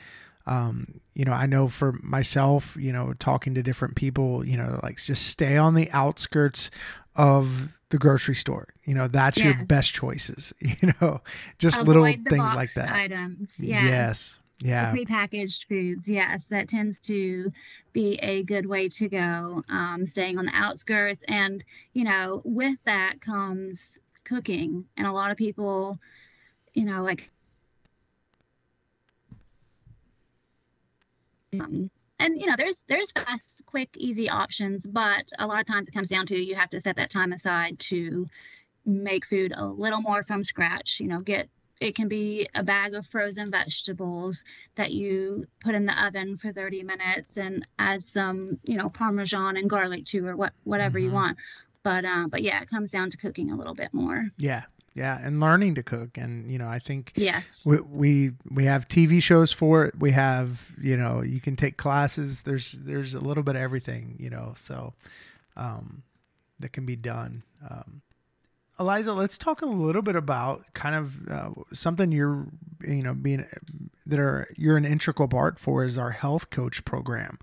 um, 0.47 0.99
you 1.13 1.25
know, 1.25 1.31
I 1.31 1.45
know 1.45 1.67
for 1.67 1.93
myself, 2.03 2.75
you 2.79 2.93
know, 2.93 3.13
talking 3.19 3.55
to 3.55 3.63
different 3.63 3.95
people, 3.95 4.45
you 4.45 4.57
know, 4.57 4.79
like 4.83 4.97
just 4.97 5.27
stay 5.27 5.57
on 5.57 5.73
the 5.73 5.89
outskirts 5.91 6.69
of 7.15 7.75
the 7.89 7.97
grocery 7.97 8.35
store. 8.35 8.67
You 8.83 8.93
know, 8.93 9.07
that's 9.07 9.37
yes. 9.37 9.45
your 9.45 9.65
best 9.65 9.93
choices. 9.93 10.53
You 10.61 10.93
know, 11.01 11.21
just 11.57 11.77
Avoid 11.77 11.87
little 11.87 12.05
things 12.29 12.53
like 12.53 12.73
that. 12.73 12.91
Items. 12.91 13.63
Yes. 13.63 13.83
yes. 13.85 14.39
Yeah. 14.59 14.91
The 14.91 15.05
prepackaged 15.05 15.67
foods. 15.67 16.09
Yes. 16.09 16.47
That 16.47 16.69
tends 16.69 16.99
to 17.01 17.49
be 17.93 18.15
a 18.15 18.43
good 18.43 18.65
way 18.65 18.87
to 18.89 19.09
go. 19.09 19.63
Um, 19.69 20.05
staying 20.05 20.37
on 20.37 20.45
the 20.45 20.51
outskirts. 20.53 21.23
And, 21.27 21.63
you 21.93 22.03
know, 22.03 22.41
with 22.43 22.77
that 22.85 23.21
comes 23.21 23.97
cooking. 24.23 24.85
And 24.97 25.07
a 25.07 25.11
lot 25.11 25.31
of 25.31 25.37
people, 25.37 25.97
you 26.73 26.85
know, 26.85 27.03
like 27.03 27.29
Um, 31.61 31.89
and 32.19 32.39
you 32.39 32.47
know, 32.47 32.55
there's 32.57 32.85
there's 32.87 33.11
fast, 33.11 33.61
quick, 33.65 33.89
easy 33.97 34.29
options, 34.29 34.85
but 34.85 35.29
a 35.37 35.47
lot 35.47 35.59
of 35.59 35.67
times 35.67 35.87
it 35.87 35.93
comes 35.93 36.09
down 36.09 36.25
to 36.27 36.37
you 36.37 36.55
have 36.55 36.69
to 36.69 36.79
set 36.79 36.95
that 36.95 37.09
time 37.09 37.33
aside 37.33 37.79
to 37.79 38.27
make 38.85 39.25
food 39.25 39.53
a 39.55 39.65
little 39.65 40.01
more 40.01 40.23
from 40.23 40.43
scratch. 40.43 40.99
You 40.99 41.07
know, 41.07 41.19
get 41.19 41.49
it 41.81 41.95
can 41.95 42.07
be 42.07 42.47
a 42.55 42.63
bag 42.63 42.93
of 42.93 43.05
frozen 43.05 43.51
vegetables 43.51 44.45
that 44.75 44.91
you 44.91 45.45
put 45.59 45.75
in 45.75 45.85
the 45.85 46.05
oven 46.05 46.37
for 46.37 46.51
30 46.51 46.83
minutes 46.83 47.37
and 47.37 47.65
add 47.77 48.03
some, 48.03 48.59
you 48.63 48.77
know, 48.77 48.89
parmesan 48.89 49.57
and 49.57 49.69
garlic 49.69 50.05
to 50.05 50.25
or 50.25 50.35
what 50.35 50.53
whatever 50.63 50.97
mm-hmm. 50.97 51.09
you 51.09 51.13
want. 51.13 51.37
But 51.83 52.05
uh, 52.05 52.27
but 52.29 52.41
yeah, 52.41 52.61
it 52.61 52.69
comes 52.69 52.91
down 52.91 53.11
to 53.11 53.17
cooking 53.17 53.51
a 53.51 53.55
little 53.55 53.75
bit 53.75 53.93
more. 53.93 54.29
Yeah, 54.37 54.63
yeah 54.95 55.19
and 55.21 55.39
learning 55.39 55.75
to 55.75 55.83
cook 55.83 56.17
and 56.17 56.49
you 56.49 56.57
know 56.57 56.67
i 56.67 56.79
think 56.79 57.11
yes. 57.15 57.63
we, 57.65 57.79
we 57.81 58.31
we 58.49 58.63
have 58.63 58.87
tv 58.87 59.21
shows 59.21 59.51
for 59.51 59.85
it. 59.85 59.99
We 59.99 60.11
have 60.11 60.71
you 60.81 60.97
know 60.97 61.21
you 61.21 61.39
can 61.39 61.55
take 61.55 61.77
classes. 61.77 62.43
There's 62.43 62.71
there's 62.71 63.13
a 63.13 63.19
little 63.19 63.43
bit 63.43 63.55
of 63.55 63.61
everything 63.61 64.15
you 64.17 64.29
know 64.29 64.53
so 64.55 64.93
um 65.55 66.03
that 66.59 66.69
can 66.69 66.85
be 66.85 66.95
done. 66.95 67.43
Um 67.69 68.01
eliza 68.79 69.13
let's 69.13 69.37
talk 69.37 69.61
a 69.61 69.65
little 69.65 70.01
bit 70.01 70.15
about 70.15 70.73
kind 70.73 70.95
of 70.95 71.29
uh, 71.29 71.49
something 71.71 72.11
you're 72.11 72.47
you 72.81 73.03
know 73.03 73.13
being 73.13 73.45
that 74.05 74.19
are 74.19 74.47
you're 74.57 74.77
an 74.77 74.85
integral 74.85 75.27
part 75.27 75.59
for 75.59 75.83
is 75.83 75.97
our 75.97 76.11
health 76.11 76.49
coach 76.49 76.83
program 76.85 77.37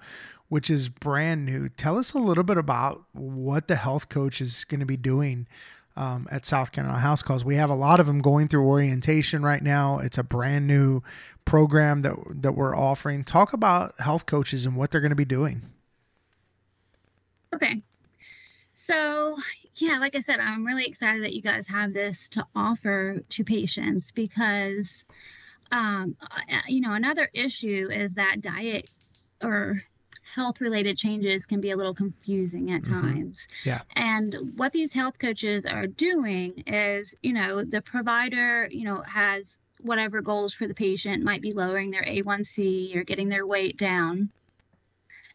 which 0.49 0.69
is 0.69 0.91
brand 0.91 1.47
new. 1.47 1.67
Tell 1.67 1.97
us 1.97 2.13
a 2.13 2.19
little 2.19 2.45
bit 2.45 2.59
about 2.59 3.05
what 3.13 3.69
the 3.69 3.77
health 3.77 4.11
coach 4.11 4.39
is 4.39 4.65
going 4.65 4.81
to 4.81 4.87
be 4.87 4.99
doing 4.99 5.47
um, 5.97 6.29
at 6.31 6.45
South 6.47 6.73
Carolina 6.73 6.99
House 6.99 7.23
Calls. 7.23 7.45
We 7.45 7.57
have 7.57 7.71
a 7.71 7.75
lot 7.75 8.01
of 8.01 8.07
them 8.07 8.21
going 8.21 8.49
through 8.49 8.67
orientation 8.67 9.43
right 9.43 9.63
now. 9.63 9.99
It's 9.99 10.19
a 10.19 10.23
brand 10.23 10.67
new 10.67 11.03
program 11.45 12.03
that 12.03 12.15
that 12.43 12.53
we're 12.53 12.77
offering. 12.77 13.25
Talk 13.25 13.53
about 13.53 14.01
health 14.01 14.27
coaches 14.27 14.67
and 14.67 14.77
what 14.77 14.91
they're 14.91 15.01
going 15.01 15.11
to 15.11 15.17
be 15.17 15.25
doing. 15.25 15.63
Okay. 17.55 17.83
So, 18.75 19.37
yeah, 19.77 19.99
like 19.99 20.17
I 20.17 20.21
said, 20.21 20.41
I'm 20.41 20.65
really 20.67 20.87
excited 20.87 21.25
that 21.25 21.35
you 21.35 21.43
guys 21.43 21.69
have 21.69 21.93
this 21.93 22.31
to 22.31 22.47
offer 22.55 23.23
to 23.29 23.45
patients 23.45 24.13
because, 24.13 25.05
um, 25.71 26.17
you 26.67 26.81
know, 26.81 26.95
another 26.95 27.29
issue 27.35 27.89
is 27.91 28.15
that 28.15 28.41
diet 28.41 28.89
or 29.43 29.83
health 30.35 30.61
related 30.63 30.97
changes 30.97 31.45
can 31.45 31.61
be 31.61 31.71
a 31.71 31.77
little 31.77 31.95
confusing 31.95 32.71
at 32.73 32.83
mm-hmm. 32.83 33.01
times. 33.01 33.49
Yeah. 33.65 33.83
And 33.95 34.53
what 34.57 34.73
these 34.73 34.95
health 34.95 35.19
coaches 35.19 35.67
are 35.67 35.87
doing 35.87 36.65
is, 36.67 37.17
you 37.23 37.35
know, 37.35 37.63
the 37.65 37.83
provider, 37.83 38.67
you 38.71 38.85
know, 38.85 39.03
has 39.03 39.69
whatever 39.81 40.23
goals 40.23 40.55
for 40.55 40.67
the 40.67 40.75
patient, 40.75 41.23
might 41.23 41.43
be 41.43 41.53
lowering 41.53 41.91
their 41.91 42.05
A1C 42.05 42.97
or 42.97 43.05
getting 43.05 43.29
their 43.29 43.47
weight 43.47 43.77
down. 43.77 44.31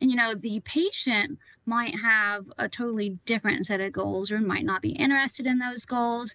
And, 0.01 0.10
you 0.10 0.16
know, 0.16 0.34
the 0.34 0.62
patient 0.62 1.38
might 1.66 1.94
have 2.00 2.51
a 2.58 2.68
totally 2.68 3.20
different 3.25 3.66
set 3.68 3.82
of 3.82 3.92
goals 3.92 4.32
or 4.32 4.39
might 4.39 4.66
not 4.66 4.82
be 4.82 4.92
interested 4.92 5.46
in 5.46 5.60
those 5.60 5.86
goals. 5.86 6.34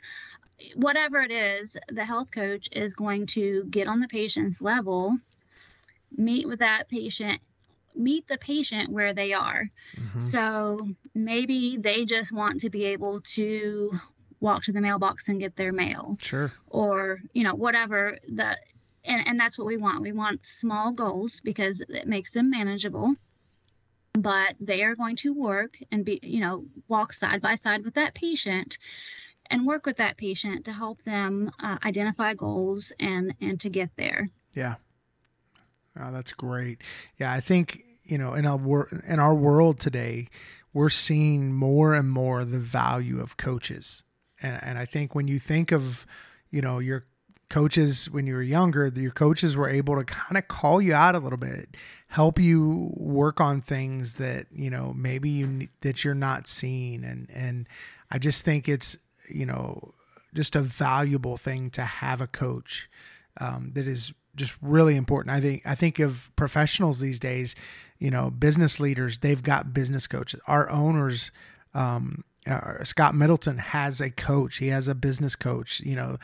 Whatever 0.76 1.21
it 1.23 1.33
is, 1.33 1.76
the 1.88 2.04
health 2.04 2.31
coach 2.31 2.69
is 2.71 2.95
going 2.95 3.26
to 3.26 3.64
get 3.64 3.88
on 3.88 3.99
the 3.99 4.09
patient's 4.09 4.62
level, 4.62 5.16
meet 6.16 6.47
with 6.47 6.61
that 6.61 6.88
patient 6.88 7.40
meet 7.94 8.26
the 8.26 8.38
patient 8.38 8.90
where 8.90 9.14
they 9.14 9.32
are. 9.32 9.68
Mm-hmm. 9.96 10.20
So 10.20 10.88
maybe 11.14 11.76
they 11.76 12.04
just 12.04 12.32
want 12.32 12.61
to 12.62 12.70
be 12.70 12.87
able 12.87 13.20
to 13.34 13.99
walk 14.40 14.64
to 14.64 14.72
the 14.72 14.80
mailbox 14.80 15.28
and 15.28 15.40
get 15.40 15.56
their 15.56 15.72
mail. 15.72 16.18
Sure. 16.20 16.52
Or, 16.68 17.20
you 17.32 17.44
know, 17.44 17.54
whatever 17.54 18.18
the 18.28 18.56
and, 19.04 19.26
and 19.26 19.40
that's 19.40 19.58
what 19.58 19.66
we 19.66 19.76
want. 19.76 20.02
We 20.02 20.12
want 20.12 20.46
small 20.46 20.92
goals 20.92 21.40
because 21.40 21.80
it 21.80 22.06
makes 22.06 22.32
them 22.32 22.50
manageable. 22.50 23.14
But 24.14 24.54
they 24.61 24.82
are 24.82 24.94
going 24.94 25.16
to 25.16 25.32
work 25.32 25.78
and 25.90 26.04
be, 26.04 26.20
you 26.22 26.40
know, 26.40 26.66
walk 26.87 27.12
side 27.12 27.40
by 27.40 27.54
side 27.54 27.84
with 27.84 27.94
that 27.94 28.14
patient 28.14 28.78
and 29.46 29.66
work 29.66 29.87
with 29.87 29.96
that 29.96 30.18
patient 30.18 30.66
to 30.66 30.72
help 30.72 31.02
them 31.02 31.50
uh, 31.58 31.78
identify 31.84 32.34
goals 32.34 32.92
and 33.00 33.34
and 33.40 33.58
to 33.61 33.70
get 33.70 33.90
there. 33.96 34.26
Yeah. 34.54 34.75
Oh, 35.99 36.11
that's 36.12 36.32
great. 36.32 36.80
Yeah, 37.18 37.32
I 37.32 37.40
think 37.40 37.84
you 38.04 38.18
know, 38.18 38.34
in 38.34 38.46
our 38.46 38.88
in 39.06 39.18
our 39.20 39.34
world 39.34 39.78
today, 39.78 40.28
we're 40.72 40.88
seeing 40.88 41.52
more 41.52 41.94
and 41.94 42.11
more 42.11 42.44
the 42.44 42.58
value 42.58 43.20
of 43.20 43.37
coaches. 43.37 44.04
And 44.40 44.58
and 44.62 44.78
I 44.78 44.84
think 44.84 45.14
when 45.14 45.28
you 45.28 45.38
think 45.38 45.72
of, 45.72 46.06
you 46.50 46.61
know, 46.61 46.78
your 46.78 47.06
coaches 47.49 48.11
when 48.11 48.26
you 48.26 48.34
were 48.34 48.42
younger, 48.42 48.90
your 48.94 49.11
coaches 49.11 49.56
were 49.56 49.68
able 49.68 49.96
to 49.96 50.04
kind 50.04 50.38
of 50.38 50.49
call 50.49 50.80
you 50.80 50.94
out 50.94 51.14
a 51.14 51.18
little 51.18 51.38
bit, 51.38 51.76
help 52.08 52.38
you 52.38 52.90
work 52.96 53.40
on 53.40 53.61
things 53.61 54.14
that, 54.14 54.46
you 54.50 54.70
know, 54.70 54.94
maybe 54.96 55.28
you 55.28 55.68
that 55.82 56.04
you're 56.04 56.14
not 56.14 56.46
seeing 56.46 57.04
and 57.04 57.28
and 57.30 57.68
I 58.11 58.18
just 58.18 58.44
think 58.44 58.68
it's, 58.68 58.96
you 59.28 59.46
know, 59.46 59.94
just 60.34 60.56
a 60.56 60.62
valuable 60.62 61.37
thing 61.37 61.70
to 61.70 61.82
have 61.82 62.20
a 62.20 62.26
coach 62.26 62.90
um, 63.40 63.72
that 63.75 63.87
is 63.87 64.12
just 64.37 64.57
really 64.61 64.97
important. 64.97 65.35
I 65.35 65.41
think 65.41 65.62
I 65.65 65.75
think 65.75 65.99
of 65.99 66.31
professionals 66.37 67.01
these 67.01 67.19
days, 67.19 67.55
you 67.99 68.11
know, 68.11 68.31
business 68.31 68.81
leaders. 68.81 69.19
They've 69.19 69.43
got 69.43 69.75
business 69.75 70.07
coaches. 70.07 70.41
Our 70.47 70.71
owners, 70.71 71.31
um, 71.75 72.25
uh, 72.47 72.83
Scott 72.85 73.15
Middleton 73.15 73.59
has 73.59 74.01
a 74.01 74.11
coach. 74.11 74.59
He 74.59 74.69
has 74.69 74.89
a 74.89 74.95
business 74.95 75.37
coach. 75.37 75.81
You 75.81 75.97
know, 75.97 76.19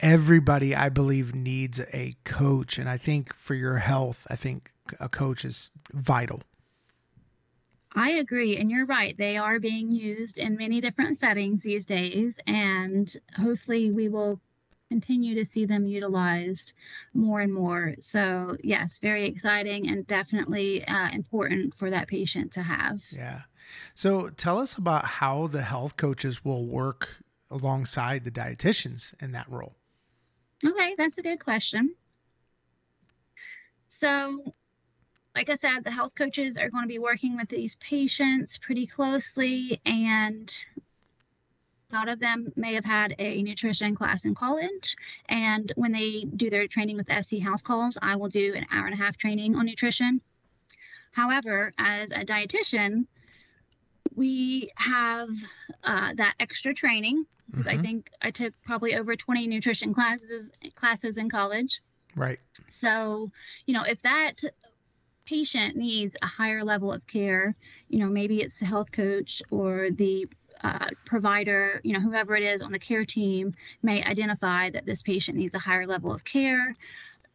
everybody 0.00 0.74
I 0.74 0.88
believe 0.88 1.34
needs 1.34 1.80
a 1.92 2.16
coach, 2.24 2.78
and 2.78 2.88
I 2.88 2.96
think 2.96 3.34
for 3.34 3.54
your 3.54 3.78
health, 3.78 4.26
I 4.30 4.36
think 4.36 4.72
a 5.00 5.08
coach 5.08 5.44
is 5.44 5.70
vital. 5.92 6.42
I 7.94 8.10
agree. 8.10 8.56
And 8.56 8.70
you're 8.70 8.86
right. 8.86 9.16
They 9.16 9.36
are 9.36 9.58
being 9.58 9.90
used 9.90 10.38
in 10.38 10.56
many 10.56 10.80
different 10.80 11.16
settings 11.16 11.62
these 11.62 11.84
days. 11.84 12.38
And 12.46 13.12
hopefully, 13.36 13.90
we 13.90 14.08
will 14.08 14.40
continue 14.88 15.34
to 15.34 15.44
see 15.44 15.66
them 15.66 15.86
utilized 15.86 16.72
more 17.14 17.40
and 17.40 17.52
more. 17.52 17.94
So, 18.00 18.56
yes, 18.62 18.98
very 19.00 19.26
exciting 19.26 19.88
and 19.88 20.06
definitely 20.06 20.84
uh, 20.86 21.10
important 21.10 21.74
for 21.74 21.90
that 21.90 22.08
patient 22.08 22.52
to 22.52 22.62
have. 22.62 23.02
Yeah. 23.10 23.42
So, 23.94 24.30
tell 24.30 24.58
us 24.58 24.74
about 24.74 25.04
how 25.04 25.46
the 25.46 25.62
health 25.62 25.96
coaches 25.96 26.44
will 26.44 26.66
work 26.66 27.18
alongside 27.50 28.24
the 28.24 28.30
dietitians 28.30 29.14
in 29.22 29.32
that 29.32 29.48
role. 29.50 29.76
Okay, 30.64 30.94
that's 30.96 31.18
a 31.18 31.22
good 31.22 31.42
question. 31.42 31.94
So, 33.86 34.54
like 35.34 35.50
I 35.50 35.54
said, 35.54 35.84
the 35.84 35.90
health 35.90 36.14
coaches 36.16 36.56
are 36.58 36.68
going 36.68 36.84
to 36.84 36.88
be 36.88 36.98
working 36.98 37.36
with 37.36 37.48
these 37.48 37.76
patients 37.76 38.58
pretty 38.58 38.86
closely, 38.86 39.80
and 39.84 40.52
a 41.90 41.94
lot 41.94 42.08
of 42.08 42.18
them 42.20 42.52
may 42.54 42.74
have 42.74 42.84
had 42.84 43.14
a 43.18 43.42
nutrition 43.42 43.94
class 43.94 44.24
in 44.24 44.34
college. 44.34 44.96
And 45.26 45.72
when 45.76 45.92
they 45.92 46.24
do 46.24 46.50
their 46.50 46.66
training 46.66 46.96
with 46.96 47.08
SC 47.24 47.38
House 47.38 47.62
Calls, 47.62 47.96
I 48.00 48.16
will 48.16 48.28
do 48.28 48.54
an 48.54 48.66
hour 48.70 48.84
and 48.84 48.94
a 48.94 48.98
half 48.98 49.16
training 49.16 49.56
on 49.56 49.66
nutrition. 49.66 50.20
However, 51.12 51.72
as 51.78 52.12
a 52.12 52.24
dietitian, 52.24 53.06
we 54.14 54.70
have 54.76 55.30
uh, 55.82 56.12
that 56.16 56.34
extra 56.38 56.74
training 56.74 57.24
because 57.50 57.66
mm-hmm. 57.66 57.78
I 57.78 57.82
think 57.82 58.10
I 58.20 58.30
took 58.32 58.52
probably 58.64 58.94
over 58.94 59.16
20 59.16 59.46
nutrition 59.46 59.94
classes 59.94 60.50
classes 60.74 61.16
in 61.16 61.30
college. 61.30 61.80
Right. 62.14 62.38
So, 62.68 63.30
you 63.64 63.72
know, 63.72 63.84
if 63.84 64.02
that 64.02 64.42
patient 65.24 65.76
needs 65.76 66.16
a 66.20 66.26
higher 66.26 66.64
level 66.64 66.92
of 66.92 67.06
care, 67.06 67.54
you 67.88 68.00
know, 68.00 68.08
maybe 68.08 68.42
it's 68.42 68.60
the 68.60 68.66
health 68.66 68.92
coach 68.92 69.42
or 69.50 69.90
the 69.90 70.26
uh, 70.62 70.88
provider, 71.04 71.80
you 71.84 71.92
know, 71.92 72.00
whoever 72.00 72.36
it 72.36 72.42
is 72.42 72.62
on 72.62 72.72
the 72.72 72.78
care 72.78 73.04
team 73.04 73.52
may 73.82 74.02
identify 74.02 74.70
that 74.70 74.86
this 74.86 75.02
patient 75.02 75.38
needs 75.38 75.54
a 75.54 75.58
higher 75.58 75.86
level 75.86 76.12
of 76.12 76.24
care. 76.24 76.74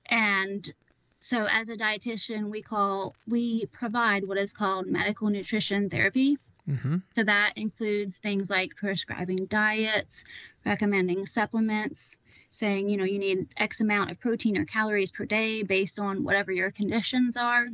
And 0.07 0.71
so 1.19 1.47
as 1.49 1.69
a 1.69 1.77
dietitian, 1.77 2.49
we 2.49 2.61
call, 2.61 3.15
we 3.27 3.65
provide 3.67 4.27
what 4.27 4.37
is 4.37 4.53
called 4.53 4.87
medical 4.87 5.29
nutrition 5.29 5.89
therapy. 5.89 6.37
Mm-hmm. 6.69 6.97
So 7.15 7.23
that 7.23 7.53
includes 7.55 8.17
things 8.17 8.49
like 8.49 8.75
prescribing 8.75 9.45
diets, 9.45 10.25
recommending 10.65 11.25
supplements, 11.25 12.19
saying, 12.49 12.89
you 12.89 12.97
know, 12.97 13.03
you 13.03 13.19
need 13.19 13.47
X 13.57 13.81
amount 13.81 14.11
of 14.11 14.19
protein 14.19 14.57
or 14.57 14.65
calories 14.65 15.11
per 15.11 15.25
day 15.25 15.63
based 15.63 15.99
on 15.99 16.23
whatever 16.23 16.51
your 16.51 16.71
conditions 16.71 17.35
are. 17.35 17.67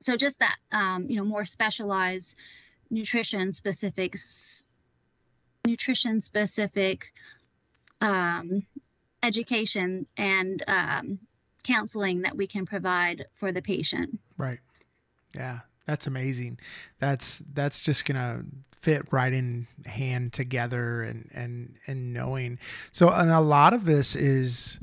So 0.00 0.16
just 0.16 0.38
that, 0.40 0.56
um, 0.72 1.06
you 1.08 1.16
know, 1.16 1.24
more 1.24 1.44
specialized 1.44 2.36
nutrition 2.90 3.52
specifics 3.52 4.66
nutrition 5.66 6.20
specific 6.20 7.12
um, 8.00 8.66
education 9.22 10.06
and 10.16 10.62
um, 10.68 11.18
counseling 11.62 12.22
that 12.22 12.36
we 12.36 12.46
can 12.46 12.66
provide 12.66 13.26
for 13.32 13.50
the 13.50 13.62
patient. 13.62 14.18
Right. 14.36 14.58
Yeah, 15.34 15.60
that's 15.86 16.06
amazing. 16.06 16.58
That's 17.00 17.42
that's 17.52 17.82
just 17.82 18.04
gonna 18.04 18.44
fit 18.80 19.10
right 19.10 19.32
in 19.32 19.66
hand 19.86 20.32
together 20.32 21.02
and 21.02 21.30
and 21.34 21.76
and 21.86 22.12
knowing. 22.12 22.58
So 22.92 23.08
and 23.08 23.30
a 23.30 23.40
lot 23.40 23.72
of 23.72 23.86
this 23.86 24.14
is 24.14 24.78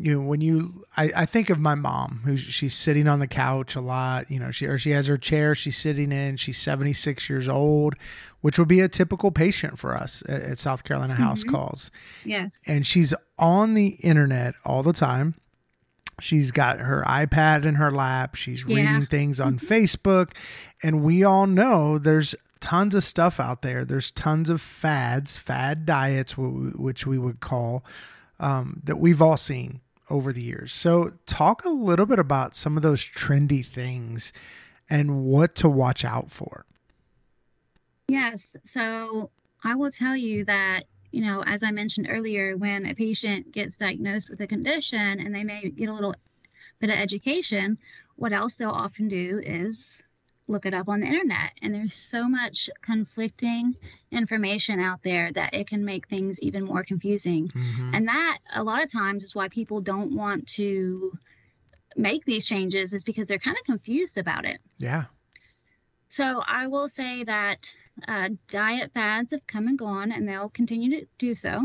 you 0.00 0.14
know 0.14 0.26
when 0.26 0.40
you 0.40 0.84
I, 0.96 1.10
I 1.14 1.26
think 1.26 1.50
of 1.50 1.58
my 1.58 1.74
mom 1.74 2.22
who 2.24 2.36
she's 2.36 2.74
sitting 2.74 3.06
on 3.06 3.20
the 3.20 3.26
couch 3.26 3.76
a 3.76 3.80
lot 3.80 4.30
you 4.30 4.40
know 4.40 4.50
she 4.50 4.66
or 4.66 4.78
she 4.78 4.90
has 4.90 5.06
her 5.08 5.18
chair 5.18 5.54
she's 5.54 5.76
sitting 5.76 6.10
in 6.10 6.36
she's 6.36 6.56
76 6.56 7.28
years 7.28 7.48
old 7.48 7.94
which 8.40 8.58
would 8.58 8.68
be 8.68 8.80
a 8.80 8.88
typical 8.88 9.30
patient 9.30 9.78
for 9.78 9.94
us 9.94 10.22
at, 10.26 10.42
at 10.42 10.58
south 10.58 10.84
carolina 10.84 11.14
house 11.14 11.42
mm-hmm. 11.42 11.54
calls. 11.54 11.90
Yes. 12.24 12.64
And 12.66 12.86
she's 12.86 13.14
on 13.38 13.74
the 13.74 13.88
internet 14.02 14.54
all 14.64 14.82
the 14.82 14.94
time. 14.94 15.34
She's 16.18 16.50
got 16.50 16.80
her 16.80 17.04
ipad 17.06 17.64
in 17.64 17.74
her 17.74 17.90
lap 17.90 18.34
she's 18.34 18.64
yeah. 18.66 18.76
reading 18.76 19.06
things 19.06 19.38
on 19.38 19.58
facebook 19.58 20.30
and 20.82 21.02
we 21.02 21.22
all 21.22 21.46
know 21.46 21.98
there's 21.98 22.34
tons 22.60 22.94
of 22.94 23.02
stuff 23.02 23.40
out 23.40 23.62
there. 23.62 23.84
There's 23.84 24.10
tons 24.10 24.50
of 24.50 24.60
fads 24.60 25.36
fad 25.38 25.86
diets 25.86 26.36
which 26.36 27.06
we 27.06 27.18
would 27.18 27.40
call 27.40 27.84
um, 28.38 28.80
that 28.84 28.96
we've 28.96 29.20
all 29.20 29.36
seen 29.36 29.80
over 30.10 30.32
the 30.32 30.42
years. 30.42 30.72
So, 30.72 31.12
talk 31.26 31.64
a 31.64 31.70
little 31.70 32.06
bit 32.06 32.18
about 32.18 32.54
some 32.54 32.76
of 32.76 32.82
those 32.82 33.02
trendy 33.02 33.64
things 33.64 34.32
and 34.88 35.24
what 35.24 35.54
to 35.56 35.68
watch 35.68 36.04
out 36.04 36.30
for. 36.30 36.66
Yes. 38.08 38.56
So, 38.64 39.30
I 39.62 39.76
will 39.76 39.90
tell 39.90 40.16
you 40.16 40.44
that, 40.46 40.84
you 41.12 41.22
know, 41.22 41.42
as 41.44 41.62
I 41.62 41.70
mentioned 41.70 42.08
earlier, 42.10 42.56
when 42.56 42.86
a 42.86 42.94
patient 42.94 43.52
gets 43.52 43.76
diagnosed 43.76 44.30
with 44.30 44.40
a 44.40 44.46
condition 44.46 45.20
and 45.20 45.34
they 45.34 45.44
may 45.44 45.70
get 45.70 45.88
a 45.88 45.94
little 45.94 46.14
bit 46.80 46.90
of 46.90 46.96
education, 46.96 47.78
what 48.16 48.32
else 48.32 48.56
they'll 48.56 48.70
often 48.70 49.08
do 49.08 49.40
is 49.44 50.04
look 50.50 50.66
it 50.66 50.74
up 50.74 50.88
on 50.88 51.00
the 51.00 51.06
internet. 51.06 51.52
And 51.62 51.74
there's 51.74 51.94
so 51.94 52.28
much 52.28 52.68
conflicting 52.82 53.76
information 54.10 54.80
out 54.80 55.02
there 55.02 55.32
that 55.32 55.54
it 55.54 55.68
can 55.68 55.84
make 55.84 56.08
things 56.08 56.40
even 56.40 56.64
more 56.64 56.84
confusing. 56.84 57.48
Mm-hmm. 57.48 57.94
And 57.94 58.08
that 58.08 58.38
a 58.52 58.62
lot 58.62 58.82
of 58.82 58.92
times 58.92 59.24
is 59.24 59.34
why 59.34 59.48
people 59.48 59.80
don't 59.80 60.14
want 60.14 60.48
to 60.54 61.12
make 61.96 62.24
these 62.24 62.46
changes 62.46 62.92
is 62.92 63.04
because 63.04 63.28
they're 63.28 63.38
kind 63.38 63.56
of 63.56 63.64
confused 63.64 64.18
about 64.18 64.44
it. 64.44 64.60
Yeah. 64.78 65.04
So 66.08 66.42
I 66.44 66.66
will 66.66 66.88
say 66.88 67.24
that 67.24 67.74
uh, 68.08 68.30
diet 68.48 68.92
fads 68.92 69.32
have 69.32 69.46
come 69.46 69.68
and 69.68 69.78
gone, 69.78 70.10
and 70.10 70.28
they'll 70.28 70.48
continue 70.48 71.00
to 71.00 71.06
do 71.18 71.34
so. 71.34 71.64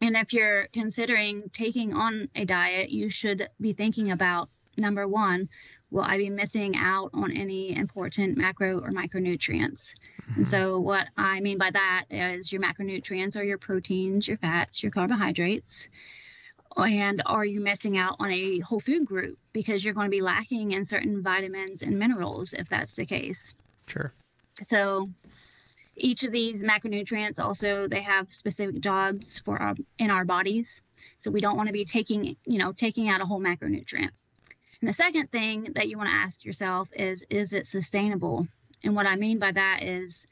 And 0.00 0.16
if 0.16 0.32
you're 0.32 0.68
considering 0.72 1.50
taking 1.52 1.92
on 1.92 2.28
a 2.36 2.44
diet, 2.44 2.90
you 2.90 3.10
should 3.10 3.48
be 3.60 3.72
thinking 3.72 4.12
about 4.12 4.48
number 4.76 5.08
one, 5.08 5.48
will 5.90 6.02
I 6.02 6.18
be 6.18 6.30
missing 6.30 6.76
out 6.76 7.10
on 7.14 7.32
any 7.32 7.74
important 7.74 8.36
macro 8.36 8.80
or 8.80 8.90
micronutrients? 8.90 9.94
Mm-hmm. 9.94 10.34
And 10.36 10.46
so, 10.46 10.80
what 10.80 11.08
I 11.16 11.40
mean 11.40 11.58
by 11.58 11.70
that 11.70 12.04
is 12.10 12.52
your 12.52 12.62
macronutrients 12.62 13.36
are 13.36 13.44
your 13.44 13.58
proteins, 13.58 14.28
your 14.28 14.36
fats, 14.36 14.82
your 14.82 14.92
carbohydrates. 14.92 15.88
And 16.76 17.22
are 17.26 17.44
you 17.44 17.60
missing 17.60 17.96
out 17.96 18.16
on 18.20 18.30
a 18.30 18.60
whole 18.60 18.78
food 18.78 19.04
group 19.04 19.36
because 19.52 19.84
you're 19.84 19.94
going 19.94 20.06
to 20.06 20.16
be 20.16 20.20
lacking 20.20 20.72
in 20.72 20.84
certain 20.84 21.22
vitamins 21.22 21.82
and 21.82 21.98
minerals 21.98 22.52
if 22.52 22.68
that's 22.68 22.94
the 22.94 23.04
case? 23.04 23.54
Sure. 23.86 24.12
So, 24.62 25.08
each 25.96 26.22
of 26.22 26.30
these 26.30 26.62
macronutrients 26.62 27.40
also 27.40 27.88
they 27.88 28.02
have 28.02 28.32
specific 28.32 28.80
jobs 28.80 29.40
for 29.40 29.60
our, 29.60 29.74
in 29.98 30.10
our 30.10 30.24
bodies. 30.24 30.82
So 31.18 31.30
we 31.30 31.40
don't 31.40 31.56
want 31.56 31.68
to 31.68 31.72
be 31.72 31.84
taking, 31.84 32.36
you 32.46 32.58
know, 32.58 32.70
taking 32.70 33.08
out 33.08 33.20
a 33.20 33.24
whole 33.24 33.40
macronutrient. 33.40 34.10
And 34.80 34.88
the 34.88 34.92
second 34.92 35.30
thing 35.32 35.72
that 35.74 35.88
you 35.88 35.98
want 35.98 36.10
to 36.10 36.14
ask 36.16 36.44
yourself 36.44 36.88
is 36.92 37.24
is 37.30 37.52
it 37.52 37.66
sustainable? 37.66 38.46
And 38.84 38.94
what 38.94 39.06
I 39.06 39.16
mean 39.16 39.38
by 39.38 39.52
that 39.52 39.82
is 39.82 40.26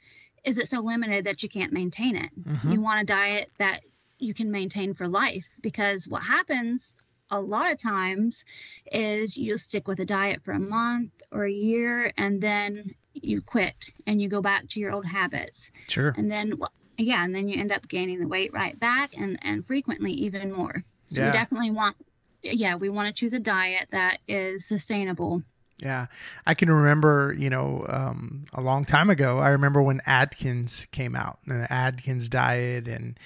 is 0.44 0.58
it 0.58 0.68
so 0.68 0.80
limited 0.80 1.24
that 1.24 1.42
you 1.42 1.48
can't 1.48 1.72
maintain 1.72 2.16
it? 2.16 2.30
Mm-hmm. 2.40 2.72
You 2.72 2.80
want 2.80 3.02
a 3.02 3.04
diet 3.04 3.50
that 3.58 3.82
you 4.18 4.32
can 4.32 4.50
maintain 4.50 4.94
for 4.94 5.08
life 5.08 5.58
because 5.60 6.08
what 6.08 6.22
happens 6.22 6.94
a 7.30 7.40
lot 7.40 7.72
of 7.72 7.78
times 7.78 8.44
is 8.92 9.36
you'll 9.36 9.58
stick 9.58 9.88
with 9.88 9.98
a 9.98 10.04
diet 10.04 10.42
for 10.42 10.52
a 10.52 10.60
month 10.60 11.10
or 11.32 11.44
a 11.44 11.52
year 11.52 12.12
and 12.16 12.40
then 12.40 12.94
you 13.14 13.40
quit 13.40 13.90
and 14.06 14.22
you 14.22 14.28
go 14.28 14.40
back 14.40 14.68
to 14.68 14.80
your 14.80 14.92
old 14.92 15.04
habits. 15.04 15.72
Sure. 15.88 16.14
And 16.16 16.30
then 16.30 16.54
yeah, 16.98 17.24
and 17.24 17.34
then 17.34 17.48
you 17.48 17.60
end 17.60 17.72
up 17.72 17.88
gaining 17.88 18.20
the 18.20 18.28
weight 18.28 18.52
right 18.52 18.78
back 18.78 19.16
and 19.16 19.38
and 19.42 19.64
frequently 19.64 20.12
even 20.12 20.52
more. 20.52 20.84
So 21.10 21.20
yeah. 21.20 21.26
you 21.26 21.32
definitely 21.32 21.72
want 21.72 21.96
yeah, 22.42 22.74
we 22.76 22.88
want 22.88 23.14
to 23.14 23.18
choose 23.18 23.32
a 23.32 23.38
diet 23.40 23.88
that 23.90 24.18
is 24.28 24.64
sustainable 24.66 25.42
Yeah. 25.82 26.06
I 26.46 26.54
can 26.54 26.70
remember, 26.70 27.34
you 27.38 27.50
know, 27.50 27.84
um, 27.88 28.44
a 28.54 28.60
long 28.60 28.84
time 28.84 29.10
ago, 29.10 29.38
I 29.38 29.48
remember 29.48 29.82
when 29.82 30.00
Atkins 30.06 30.86
came 30.90 31.14
out 31.14 31.38
and 31.46 31.60
the 31.62 31.72
Atkins 31.72 32.28
diet 32.28 32.88
and 32.88 33.18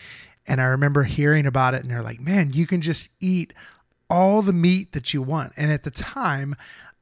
and 0.46 0.60
I 0.60 0.64
remember 0.64 1.04
hearing 1.04 1.46
about 1.46 1.74
it 1.74 1.82
and 1.82 1.90
they're 1.90 2.02
like, 2.02 2.18
"Man, 2.20 2.52
you 2.52 2.66
can 2.66 2.80
just 2.80 3.10
eat 3.20 3.52
all 4.08 4.42
the 4.42 4.52
meat 4.52 4.92
that 4.92 5.14
you 5.14 5.22
want." 5.22 5.52
And 5.56 5.70
at 5.70 5.84
the 5.84 5.92
time, 5.92 6.56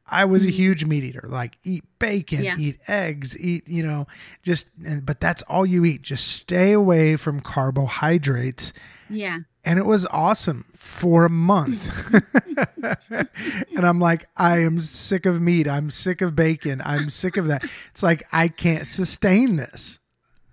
I 0.07 0.25
was 0.27 0.45
a 0.45 0.51
huge 0.51 0.85
meat 0.85 1.05
eater. 1.05 1.25
Like 1.27 1.57
eat 1.65 1.85
bacon, 1.99 2.43
Yeah. 2.45 2.57
eat 2.59 2.79
eggs, 2.89 3.39
eat, 3.39 3.67
you 3.69 3.83
know, 3.83 4.07
just 4.43 4.69
and, 4.85 5.07
but 5.07 5.21
that's 5.21 5.41
all 5.43 5.65
you 5.65 5.85
eat. 5.87 6.03
Just 6.03 6.27
stay 6.37 6.73
away 6.73 7.17
from 7.17 7.41
carbohydrates 7.41 8.73
Yeah. 9.09 9.39
And 9.69 9.79
it 9.79 9.85
was 9.85 10.07
awesome 10.07 10.65
for 10.73 11.27
a 11.27 11.31
month. 11.31 11.85
and 13.77 13.87
I'm 13.87 14.01
like, 14.01 14.27
I 14.37 14.61
am 14.61 14.81
sick 14.81 15.27
of 15.27 15.41
meat. 15.43 15.69
I'm 15.69 15.91
sick 15.91 16.23
of 16.23 16.35
bacon. 16.35 16.81
I'm 16.85 17.11
sick 17.11 17.37
of 17.37 17.49
that. 17.49 17.65
It's 17.91 18.03
like 18.03 18.23
I 18.33 18.49
can't 18.49 18.87
sustain 18.87 19.57
this 19.57 20.01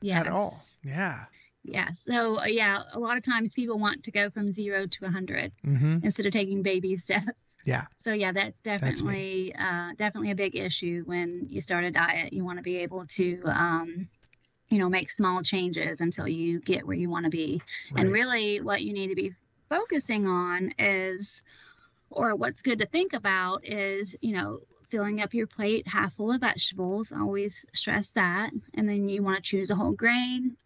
Yes. 0.02 0.16
at 0.18 0.28
all. 0.28 0.54
Yeah. 0.84 1.26
Yeah. 1.64 1.92
So 1.94 2.40
uh, 2.42 2.46
yeah, 2.46 2.84
a 2.94 3.00
lot 3.00 3.18
of 3.18 3.24
times 3.24 3.54
people 3.54 3.80
want 3.80 4.04
to 4.04 4.12
go 4.12 4.30
from 4.30 4.52
zero 4.52 4.86
to 4.86 5.06
a 5.06 5.08
100 5.08 5.52
hmm 5.64 5.98
instead 6.04 6.26
of 6.26 6.34
taking 6.34 6.62
baby 6.62 6.96
steps. 7.06 7.56
Yeah. 7.66 7.86
So 7.98 8.12
yeah, 8.14 8.34
that's 8.34 8.60
That's 8.60 8.82
definitely 8.82 9.56
uh, 9.58 9.92
definitely 9.98 10.32
a 10.32 10.36
big 10.36 10.56
issue 10.58 11.04
when 11.06 11.48
you 11.50 11.62
start 11.62 11.86
a 11.86 11.92
diet. 11.92 12.34
You 12.34 12.44
want 12.44 12.60
to 12.60 12.64
be 12.64 12.78
able 12.78 13.06
to, 13.08 13.42
um, 13.46 14.10
you 14.70 14.80
know, 14.80 14.90
make 14.90 15.10
small 15.10 15.42
changes 15.42 16.02
until 16.02 16.28
you 16.28 16.60
get 16.60 16.86
where 16.86 16.96
you 16.96 17.10
want 17.10 17.26
to 17.26 17.30
be. 17.30 17.62
And 17.96 18.12
really, 18.12 18.62
what 18.62 18.82
you 18.82 18.94
need 18.94 19.10
to 19.10 19.16
be 19.16 19.34
focusing 19.70 20.28
on 20.28 20.74
is, 20.80 21.44
or 22.10 22.36
what's 22.36 22.62
good 22.62 22.80
to 22.80 22.86
think 22.86 23.14
about 23.14 23.68
is, 23.68 24.16
you 24.22 24.36
know, 24.36 24.60
filling 24.90 25.22
up 25.22 25.34
your 25.34 25.48
plate 25.48 25.88
half 25.88 26.14
full 26.14 26.32
of 26.32 26.42
vegetables. 26.42 27.12
Always 27.12 27.66
stress 27.74 28.12
that. 28.12 28.52
And 28.74 28.88
then 28.88 29.10
you 29.10 29.24
want 29.24 29.38
to 29.38 29.42
choose 29.42 29.70
a 29.70 29.76
whole 29.76 29.92
grain, 29.92 30.58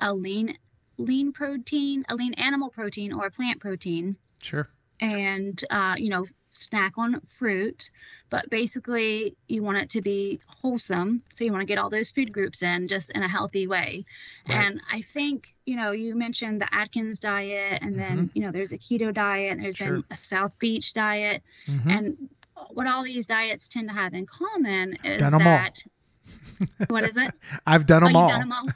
a 0.00 0.12
lean 0.12 0.56
lean 0.96 1.32
protein, 1.32 2.04
a 2.08 2.14
lean 2.14 2.34
animal 2.34 2.70
protein, 2.70 3.12
or 3.12 3.26
a 3.26 3.30
plant 3.30 3.60
protein 3.60 4.16
Sure. 4.44 4.68
And 5.00 5.64
uh, 5.70 5.94
you 5.98 6.08
know 6.10 6.24
snack 6.56 6.92
on 6.96 7.20
fruit 7.26 7.90
but 8.30 8.48
basically 8.48 9.36
you 9.48 9.60
want 9.60 9.76
it 9.76 9.90
to 9.90 10.00
be 10.00 10.38
wholesome 10.46 11.20
so 11.34 11.42
you 11.44 11.50
want 11.50 11.60
to 11.60 11.66
get 11.66 11.78
all 11.78 11.90
those 11.90 12.12
food 12.12 12.32
groups 12.32 12.62
in 12.62 12.86
just 12.86 13.10
in 13.10 13.22
a 13.24 13.28
healthy 13.28 13.66
way 13.66 14.04
Right. 14.48 14.58
and 14.68 14.80
i 14.92 15.00
think 15.00 15.48
you 15.66 15.74
know 15.74 15.90
you 15.90 16.14
mentioned 16.14 16.60
the 16.60 16.72
atkins 16.72 17.18
diet 17.18 17.82
and 17.82 17.98
then 17.98 18.30
you 18.34 18.42
know 18.42 18.52
there's 18.52 18.70
a 18.72 18.78
keto 18.78 19.12
diet 19.12 19.50
and 19.52 19.62
there's 19.64 19.74
Mm-hmm. 19.74 19.84
Sure. 19.84 19.94
been 19.96 20.04
a 20.12 20.16
south 20.16 20.56
beach 20.60 20.92
diet 20.92 21.42
Mhm. 21.66 21.90
and 21.90 22.16
what 22.70 22.86
all 22.86 23.02
these 23.02 23.26
diets 23.26 23.66
tend 23.66 23.88
to 23.88 23.94
have 23.94 24.14
in 24.14 24.26
common 24.26 24.94
is 25.02 25.20
'em 25.22 25.34
all. 25.34 25.40
that 25.40 25.82
what 26.88 27.04
is 27.04 27.16
it 27.16 27.32
I've 27.66 27.84
done 27.86 28.04
Oh, 28.04 28.06
them 28.06 28.14
you've 28.16 28.22
all. 28.22 28.28
done 28.28 28.42
'em 28.42 28.52
all. 28.52 28.68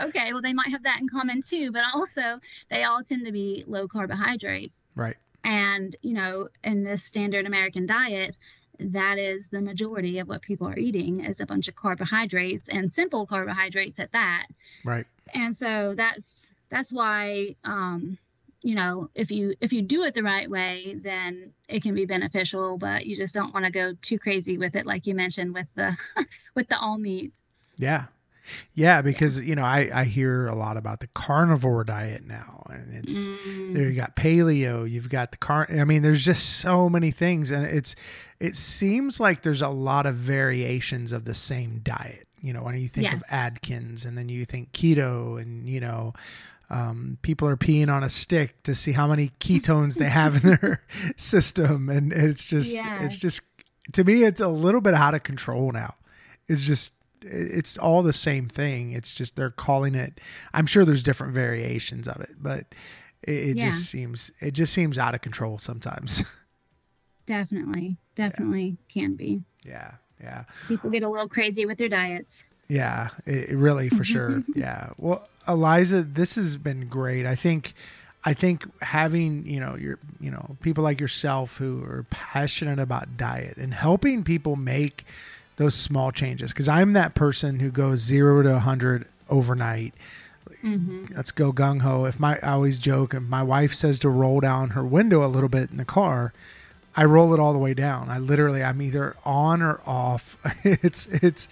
okay, 0.08 0.32
well, 0.32 0.42
they 0.42 0.52
might 0.54 0.68
have 0.70 0.84
that 0.84 1.00
in 1.00 1.08
common 1.08 1.40
too, 1.42 1.70
but 1.70 1.82
also 1.94 2.40
they 2.70 2.84
all 2.84 3.02
tend 3.02 3.26
to 3.26 3.32
be 3.32 3.62
low 3.66 3.86
carbohydrate. 3.88 4.72
Right. 4.94 5.16
And, 5.44 5.96
you 6.02 6.14
know, 6.14 6.48
in 6.62 6.84
this 6.84 7.02
standard 7.02 7.46
American 7.46 7.86
diet, 7.86 8.36
that 8.78 9.18
is 9.18 9.48
the 9.48 9.60
majority 9.60 10.18
of 10.18 10.28
what 10.28 10.42
people 10.42 10.68
are 10.68 10.78
eating 10.78 11.24
is 11.24 11.40
a 11.40 11.46
bunch 11.46 11.68
of 11.68 11.76
carbohydrates 11.76 12.68
and 12.68 12.92
simple 12.92 13.26
carbohydrates 13.26 14.00
at 14.00 14.12
that. 14.12 14.46
Right. 14.84 15.06
And 15.34 15.56
so 15.56 15.94
that's 15.94 16.54
that's 16.68 16.92
why 16.92 17.56
um 17.64 18.18
you 18.64 18.76
know, 18.76 19.10
if 19.14 19.30
you 19.30 19.54
if 19.60 19.72
you 19.72 19.82
do 19.82 20.04
it 20.04 20.14
the 20.14 20.22
right 20.22 20.48
way, 20.48 20.96
then 21.02 21.52
it 21.68 21.82
can 21.82 21.94
be 21.94 22.06
beneficial, 22.06 22.78
but 22.78 23.06
you 23.06 23.16
just 23.16 23.34
don't 23.34 23.52
want 23.52 23.66
to 23.66 23.72
go 23.72 23.94
too 24.00 24.18
crazy 24.18 24.56
with 24.56 24.76
it 24.76 24.86
like 24.86 25.06
you 25.06 25.14
mentioned 25.14 25.52
with 25.52 25.66
the 25.74 25.96
with 26.54 26.68
the 26.68 26.78
all 26.78 26.98
meat. 26.98 27.32
Yeah. 27.78 28.06
Yeah, 28.74 29.02
because 29.02 29.40
you 29.40 29.54
know, 29.54 29.62
I, 29.64 29.90
I 29.94 30.04
hear 30.04 30.46
a 30.46 30.54
lot 30.54 30.76
about 30.76 31.00
the 31.00 31.06
carnivore 31.08 31.84
diet 31.84 32.24
now 32.26 32.64
and 32.70 32.94
it's 32.94 33.28
Mm, 33.28 33.74
there 33.74 33.88
you 33.88 33.94
got 33.96 34.16
paleo 34.16 34.88
you've 34.90 35.08
got 35.10 35.30
the 35.30 35.36
car 35.36 35.66
i 35.70 35.84
mean 35.84 36.02
there's 36.02 36.24
just 36.24 36.58
so 36.60 36.88
many 36.88 37.10
things 37.10 37.50
and 37.50 37.66
it's 37.66 37.94
it 38.40 38.56
seems 38.56 39.20
like 39.20 39.42
there's 39.42 39.60
a 39.62 39.68
lot 39.68 40.06
of 40.06 40.14
variations 40.14 41.12
of 41.12 41.24
the 41.26 41.34
same 41.34 41.80
diet 41.82 42.26
you 42.40 42.52
know 42.52 42.62
when 42.62 42.78
you 42.78 42.88
think 42.88 43.08
of 43.08 43.14
Yes. 43.20 43.32
Atkins 43.32 44.04
and 44.06 44.16
then 44.16 44.28
you 44.28 44.44
think 44.46 44.72
keto 44.72 45.40
and 45.40 45.68
you 45.68 45.80
know 45.80 46.14
um, 46.70 47.18
people 47.20 47.46
are 47.46 47.56
peeing 47.56 47.92
on 47.92 48.02
a 48.02 48.08
stick 48.08 48.62
to 48.62 48.74
see 48.74 48.92
how 48.92 49.06
many 49.06 49.30
ketones 49.40 49.96
they 49.98 50.08
have 50.08 50.42
in 50.42 50.50
their 50.50 50.82
system 51.16 51.88
and 51.90 52.12
it's 52.12 52.46
just 52.46 52.74
it's 53.04 53.18
just 53.18 53.42
to 53.92 54.04
me 54.04 54.24
it's 54.24 54.40
a 54.40 54.48
little 54.48 54.80
bit 54.80 54.94
out 54.94 55.14
of 55.14 55.22
control 55.22 55.72
now. 55.72 55.96
It's 56.48 56.64
just 56.64 56.94
it's 57.24 57.76
all 57.78 58.02
the 58.02 58.12
same 58.12 58.48
thing. 58.48 58.92
It's 58.92 59.14
just 59.14 59.36
they're 59.36 59.50
calling 59.50 59.94
it 59.94 60.20
i'm 60.54 60.66
sure 60.66 60.84
there's 60.84 61.02
different 61.02 61.32
variations 61.34 62.06
of 62.08 62.20
it 62.20 62.30
but 62.40 62.66
it, 63.22 63.30
it 63.32 63.56
Yeah. 63.58 63.66
just 63.66 63.86
seems 63.90 64.30
it 64.40 64.52
just 64.52 64.72
seems 64.72 64.98
out 64.98 65.14
of 65.14 65.20
control 65.20 65.58
sometimes. 65.58 66.22
Definitely, 67.26 67.96
definitely 68.14 68.76
can 68.88 69.14
be. 69.14 69.42
yeah. 69.64 69.92
Yeah. 70.20 70.44
People 70.68 70.88
get 70.90 71.02
a 71.02 71.08
little 71.08 71.28
crazy 71.28 71.66
with 71.66 71.78
their 71.78 71.88
diets. 71.88 72.44
yeah. 72.68 73.08
It, 73.26 73.50
it 73.50 73.56
really 73.56 73.88
for 73.88 74.04
sure. 74.04 74.42
Yeah. 74.54 74.90
Well 74.98 75.28
eliza 75.48 76.02
this 76.04 76.36
has 76.36 76.56
been 76.56 76.86
great. 76.88 77.26
I 77.26 77.34
think 77.34 77.74
i 78.24 78.32
think 78.32 78.64
having 78.82 79.44
you 79.46 79.58
know 79.58 79.74
your 79.76 79.98
you 80.20 80.30
know 80.30 80.56
people 80.62 80.84
like 80.84 81.00
yourself 81.00 81.56
who 81.56 81.82
are 81.82 82.06
passionate 82.10 82.78
about 82.78 83.16
diet 83.16 83.56
and 83.56 83.74
helping 83.74 84.22
people 84.22 84.54
make 84.54 85.04
those 85.56 85.74
small 85.74 86.10
changes 86.10 86.52
because 86.52 86.68
i'm 86.68 86.92
that 86.94 87.14
person 87.14 87.58
who 87.60 87.70
goes 87.70 88.00
zero 88.00 88.42
to 88.42 88.52
100 88.52 89.06
overnight 89.28 89.94
hmm 90.60 91.04
let's 91.14 91.32
go 91.32 91.52
gung 91.52 91.82
ho. 91.82 92.04
If 92.04 92.20
my 92.20 92.38
I 92.42 92.52
always 92.52 92.78
joke, 92.78 93.14
if 93.14 93.22
my 93.22 93.42
wife 93.42 93.74
says 93.74 93.98
to 94.00 94.08
roll 94.08 94.38
down 94.40 94.70
her 94.70 94.84
window 94.84 95.24
a 95.24 95.26
little 95.26 95.48
bit 95.48 95.70
in 95.70 95.76
the 95.76 95.84
car, 95.84 96.32
I 96.96 97.04
roll 97.04 97.34
it 97.34 97.40
all 97.40 97.52
the 97.52 97.58
way 97.58 97.74
down. 97.74 98.08
I 98.10 98.18
literally 98.18 98.62
I'm 98.62 98.80
either 98.80 99.16
on 99.24 99.60
or 99.60 99.80
off. 99.86 100.36
it's 100.64 101.06
it's 101.08 101.48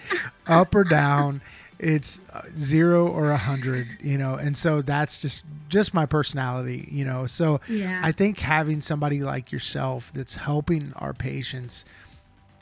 up 0.47 0.75
or 0.75 0.85
down. 0.85 1.41
It's 1.79 2.21
uh, 2.33 2.43
zero 2.57 3.09
or 3.09 3.31
a 3.31 3.37
hundred, 3.37 3.87
you 4.01 4.17
know. 4.19 4.35
And 4.35 4.57
so 4.57 4.81
that's 4.81 5.21
just 5.21 5.45
just 5.69 5.93
my 5.93 6.07
personality, 6.07 6.89
you 6.93 7.05
know. 7.05 7.27
So 7.27 7.61
Yeah. 7.69 8.01
I 8.05 8.13
think 8.13 8.39
having 8.41 8.81
somebody 8.81 9.23
like 9.25 9.51
yourself 9.51 10.13
that's 10.15 10.37
helping 10.37 10.93
our 10.97 11.13
patients 11.15 11.85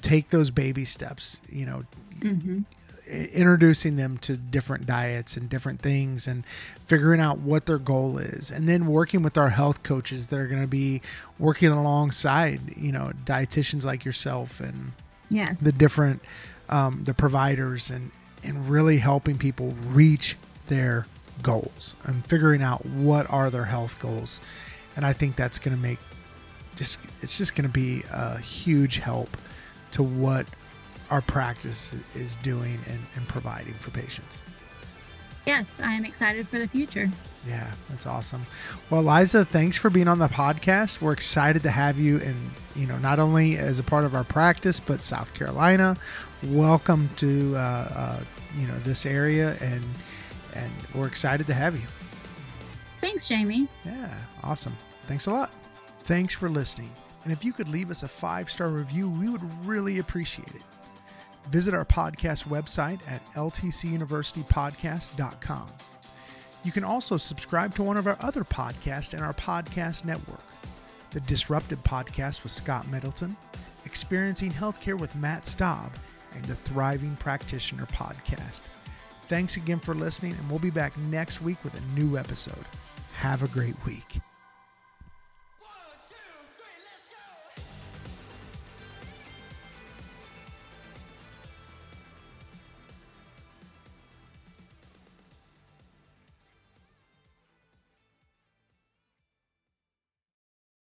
take 0.00 0.30
those 0.30 0.50
baby 0.50 0.84
steps, 0.84 1.38
you 1.48 1.66
know, 1.66 1.84
hmm 2.20 2.60
introducing 3.10 3.96
them 3.96 4.18
to 4.18 4.36
different 4.36 4.84
diets 4.84 5.34
and 5.36 5.48
different 5.48 5.80
things 5.80 6.28
and 6.28 6.44
figuring 6.84 7.20
out 7.22 7.38
what 7.38 7.64
their 7.64 7.78
goal 7.78 8.18
is. 8.18 8.50
And 8.50 8.68
then 8.68 8.86
working 8.86 9.22
with 9.22 9.38
our 9.38 9.48
health 9.48 9.82
coaches 9.82 10.26
that 10.26 10.38
are 10.38 10.46
going 10.46 10.60
to 10.60 10.68
be 10.68 11.00
working 11.38 11.70
alongside 11.70 12.76
you 12.76 12.92
know 12.92 13.12
dietitians 13.24 13.84
like 13.86 14.04
yourself 14.04 14.60
and 14.60 14.92
Yes. 15.30 15.60
the 15.62 15.72
different 15.72 16.20
um, 16.68 17.04
the 17.04 17.14
providers 17.14 17.90
and 17.90 18.10
and 18.44 18.68
really 18.68 18.98
helping 18.98 19.38
people 19.38 19.74
reach 19.86 20.36
their 20.66 21.06
goals 21.42 21.94
and 22.04 22.26
figuring 22.26 22.62
out 22.62 22.84
what 22.84 23.28
are 23.30 23.48
their 23.48 23.64
health 23.64 23.98
goals. 24.00 24.40
And 24.96 25.06
i 25.06 25.12
think 25.12 25.34
that's 25.36 25.58
going 25.58 25.74
to 25.76 25.82
make 25.82 25.98
just 26.76 27.00
it's 27.22 27.38
just 27.38 27.54
going 27.54 27.66
to 27.66 27.72
be 27.72 28.02
a 28.12 28.38
huge 28.38 28.98
help 28.98 29.34
to 29.92 30.02
what 30.02 30.46
our 31.10 31.20
practice 31.22 31.92
is 32.14 32.36
doing 32.36 32.78
and, 32.86 33.00
and 33.16 33.26
providing 33.28 33.74
for 33.74 33.90
patients. 33.90 34.42
Yes, 35.46 35.80
I 35.80 35.92
am 35.92 36.04
excited 36.04 36.46
for 36.46 36.58
the 36.58 36.68
future. 36.68 37.08
yeah 37.46 37.70
that's 37.88 38.04
awesome. 38.04 38.44
Well 38.90 39.02
liza 39.02 39.46
thanks 39.46 39.78
for 39.78 39.88
being 39.88 40.06
on 40.08 40.18
the 40.18 40.28
podcast. 40.28 41.00
We're 41.00 41.12
excited 41.12 41.62
to 41.62 41.70
have 41.70 41.98
you 41.98 42.18
and 42.20 42.50
you 42.76 42.86
know 42.86 42.98
not 42.98 43.18
only 43.18 43.56
as 43.56 43.78
a 43.78 43.82
part 43.82 44.04
of 44.04 44.14
our 44.14 44.24
practice 44.24 44.78
but 44.78 45.02
south 45.02 45.32
carolina. 45.32 45.96
Welcome 46.48 47.08
to 47.16 47.56
uh, 47.56 47.58
uh, 47.58 48.20
you 48.60 48.66
know 48.66 48.78
this 48.80 49.06
area 49.06 49.56
and 49.60 49.84
and 50.54 50.70
we're 50.94 51.06
excited 51.06 51.46
to 51.46 51.54
have 51.54 51.74
you. 51.76 51.86
Thanks, 53.00 53.26
Jamie. 53.28 53.68
yeah 53.86 54.12
awesome. 54.42 54.76
Thanks 55.06 55.26
a 55.26 55.30
lot. 55.30 55.50
Thanks 56.04 56.34
for 56.34 56.50
listening 56.50 56.92
and 57.24 57.32
if 57.32 57.44
you 57.44 57.52
could 57.52 57.68
leave 57.68 57.90
us 57.90 58.02
a 58.02 58.08
five 58.08 58.50
star 58.50 58.68
review 58.68 59.10
we 59.10 59.28
would 59.28 59.66
really 59.66 59.98
appreciate 59.98 60.54
it. 60.54 60.62
Visit 61.50 61.74
our 61.74 61.84
podcast 61.84 62.44
website 62.44 63.00
at 63.08 63.20
ltcuniversitypodcast.com 63.32 65.68
you 66.64 66.72
can 66.72 66.82
also 66.84 67.16
subscribe 67.16 67.74
to 67.74 67.82
one 67.82 67.96
of 67.96 68.06
our 68.06 68.18
other 68.20 68.44
podcasts 68.44 69.14
in 69.14 69.20
our 69.20 69.34
podcast 69.34 70.04
network 70.04 70.42
the 71.10 71.20
disrupted 71.20 71.82
podcast 71.84 72.42
with 72.42 72.52
scott 72.52 72.86
middleton 72.88 73.36
experiencing 73.84 74.52
healthcare 74.52 74.98
with 74.98 75.14
matt 75.14 75.46
staub 75.46 75.92
and 76.34 76.44
the 76.44 76.54
thriving 76.56 77.16
practitioner 77.16 77.86
podcast. 77.86 78.60
Thanks 79.26 79.56
again 79.56 79.80
for 79.80 79.94
listening 79.94 80.32
and 80.32 80.48
we'll 80.48 80.58
be 80.58 80.70
back 80.70 80.96
next 80.96 81.42
week 81.42 81.62
with 81.64 81.74
a 81.74 81.98
new 81.98 82.16
episode. 82.16 82.64
Have 83.14 83.42
a 83.42 83.48
great 83.48 83.76
week 83.84 84.20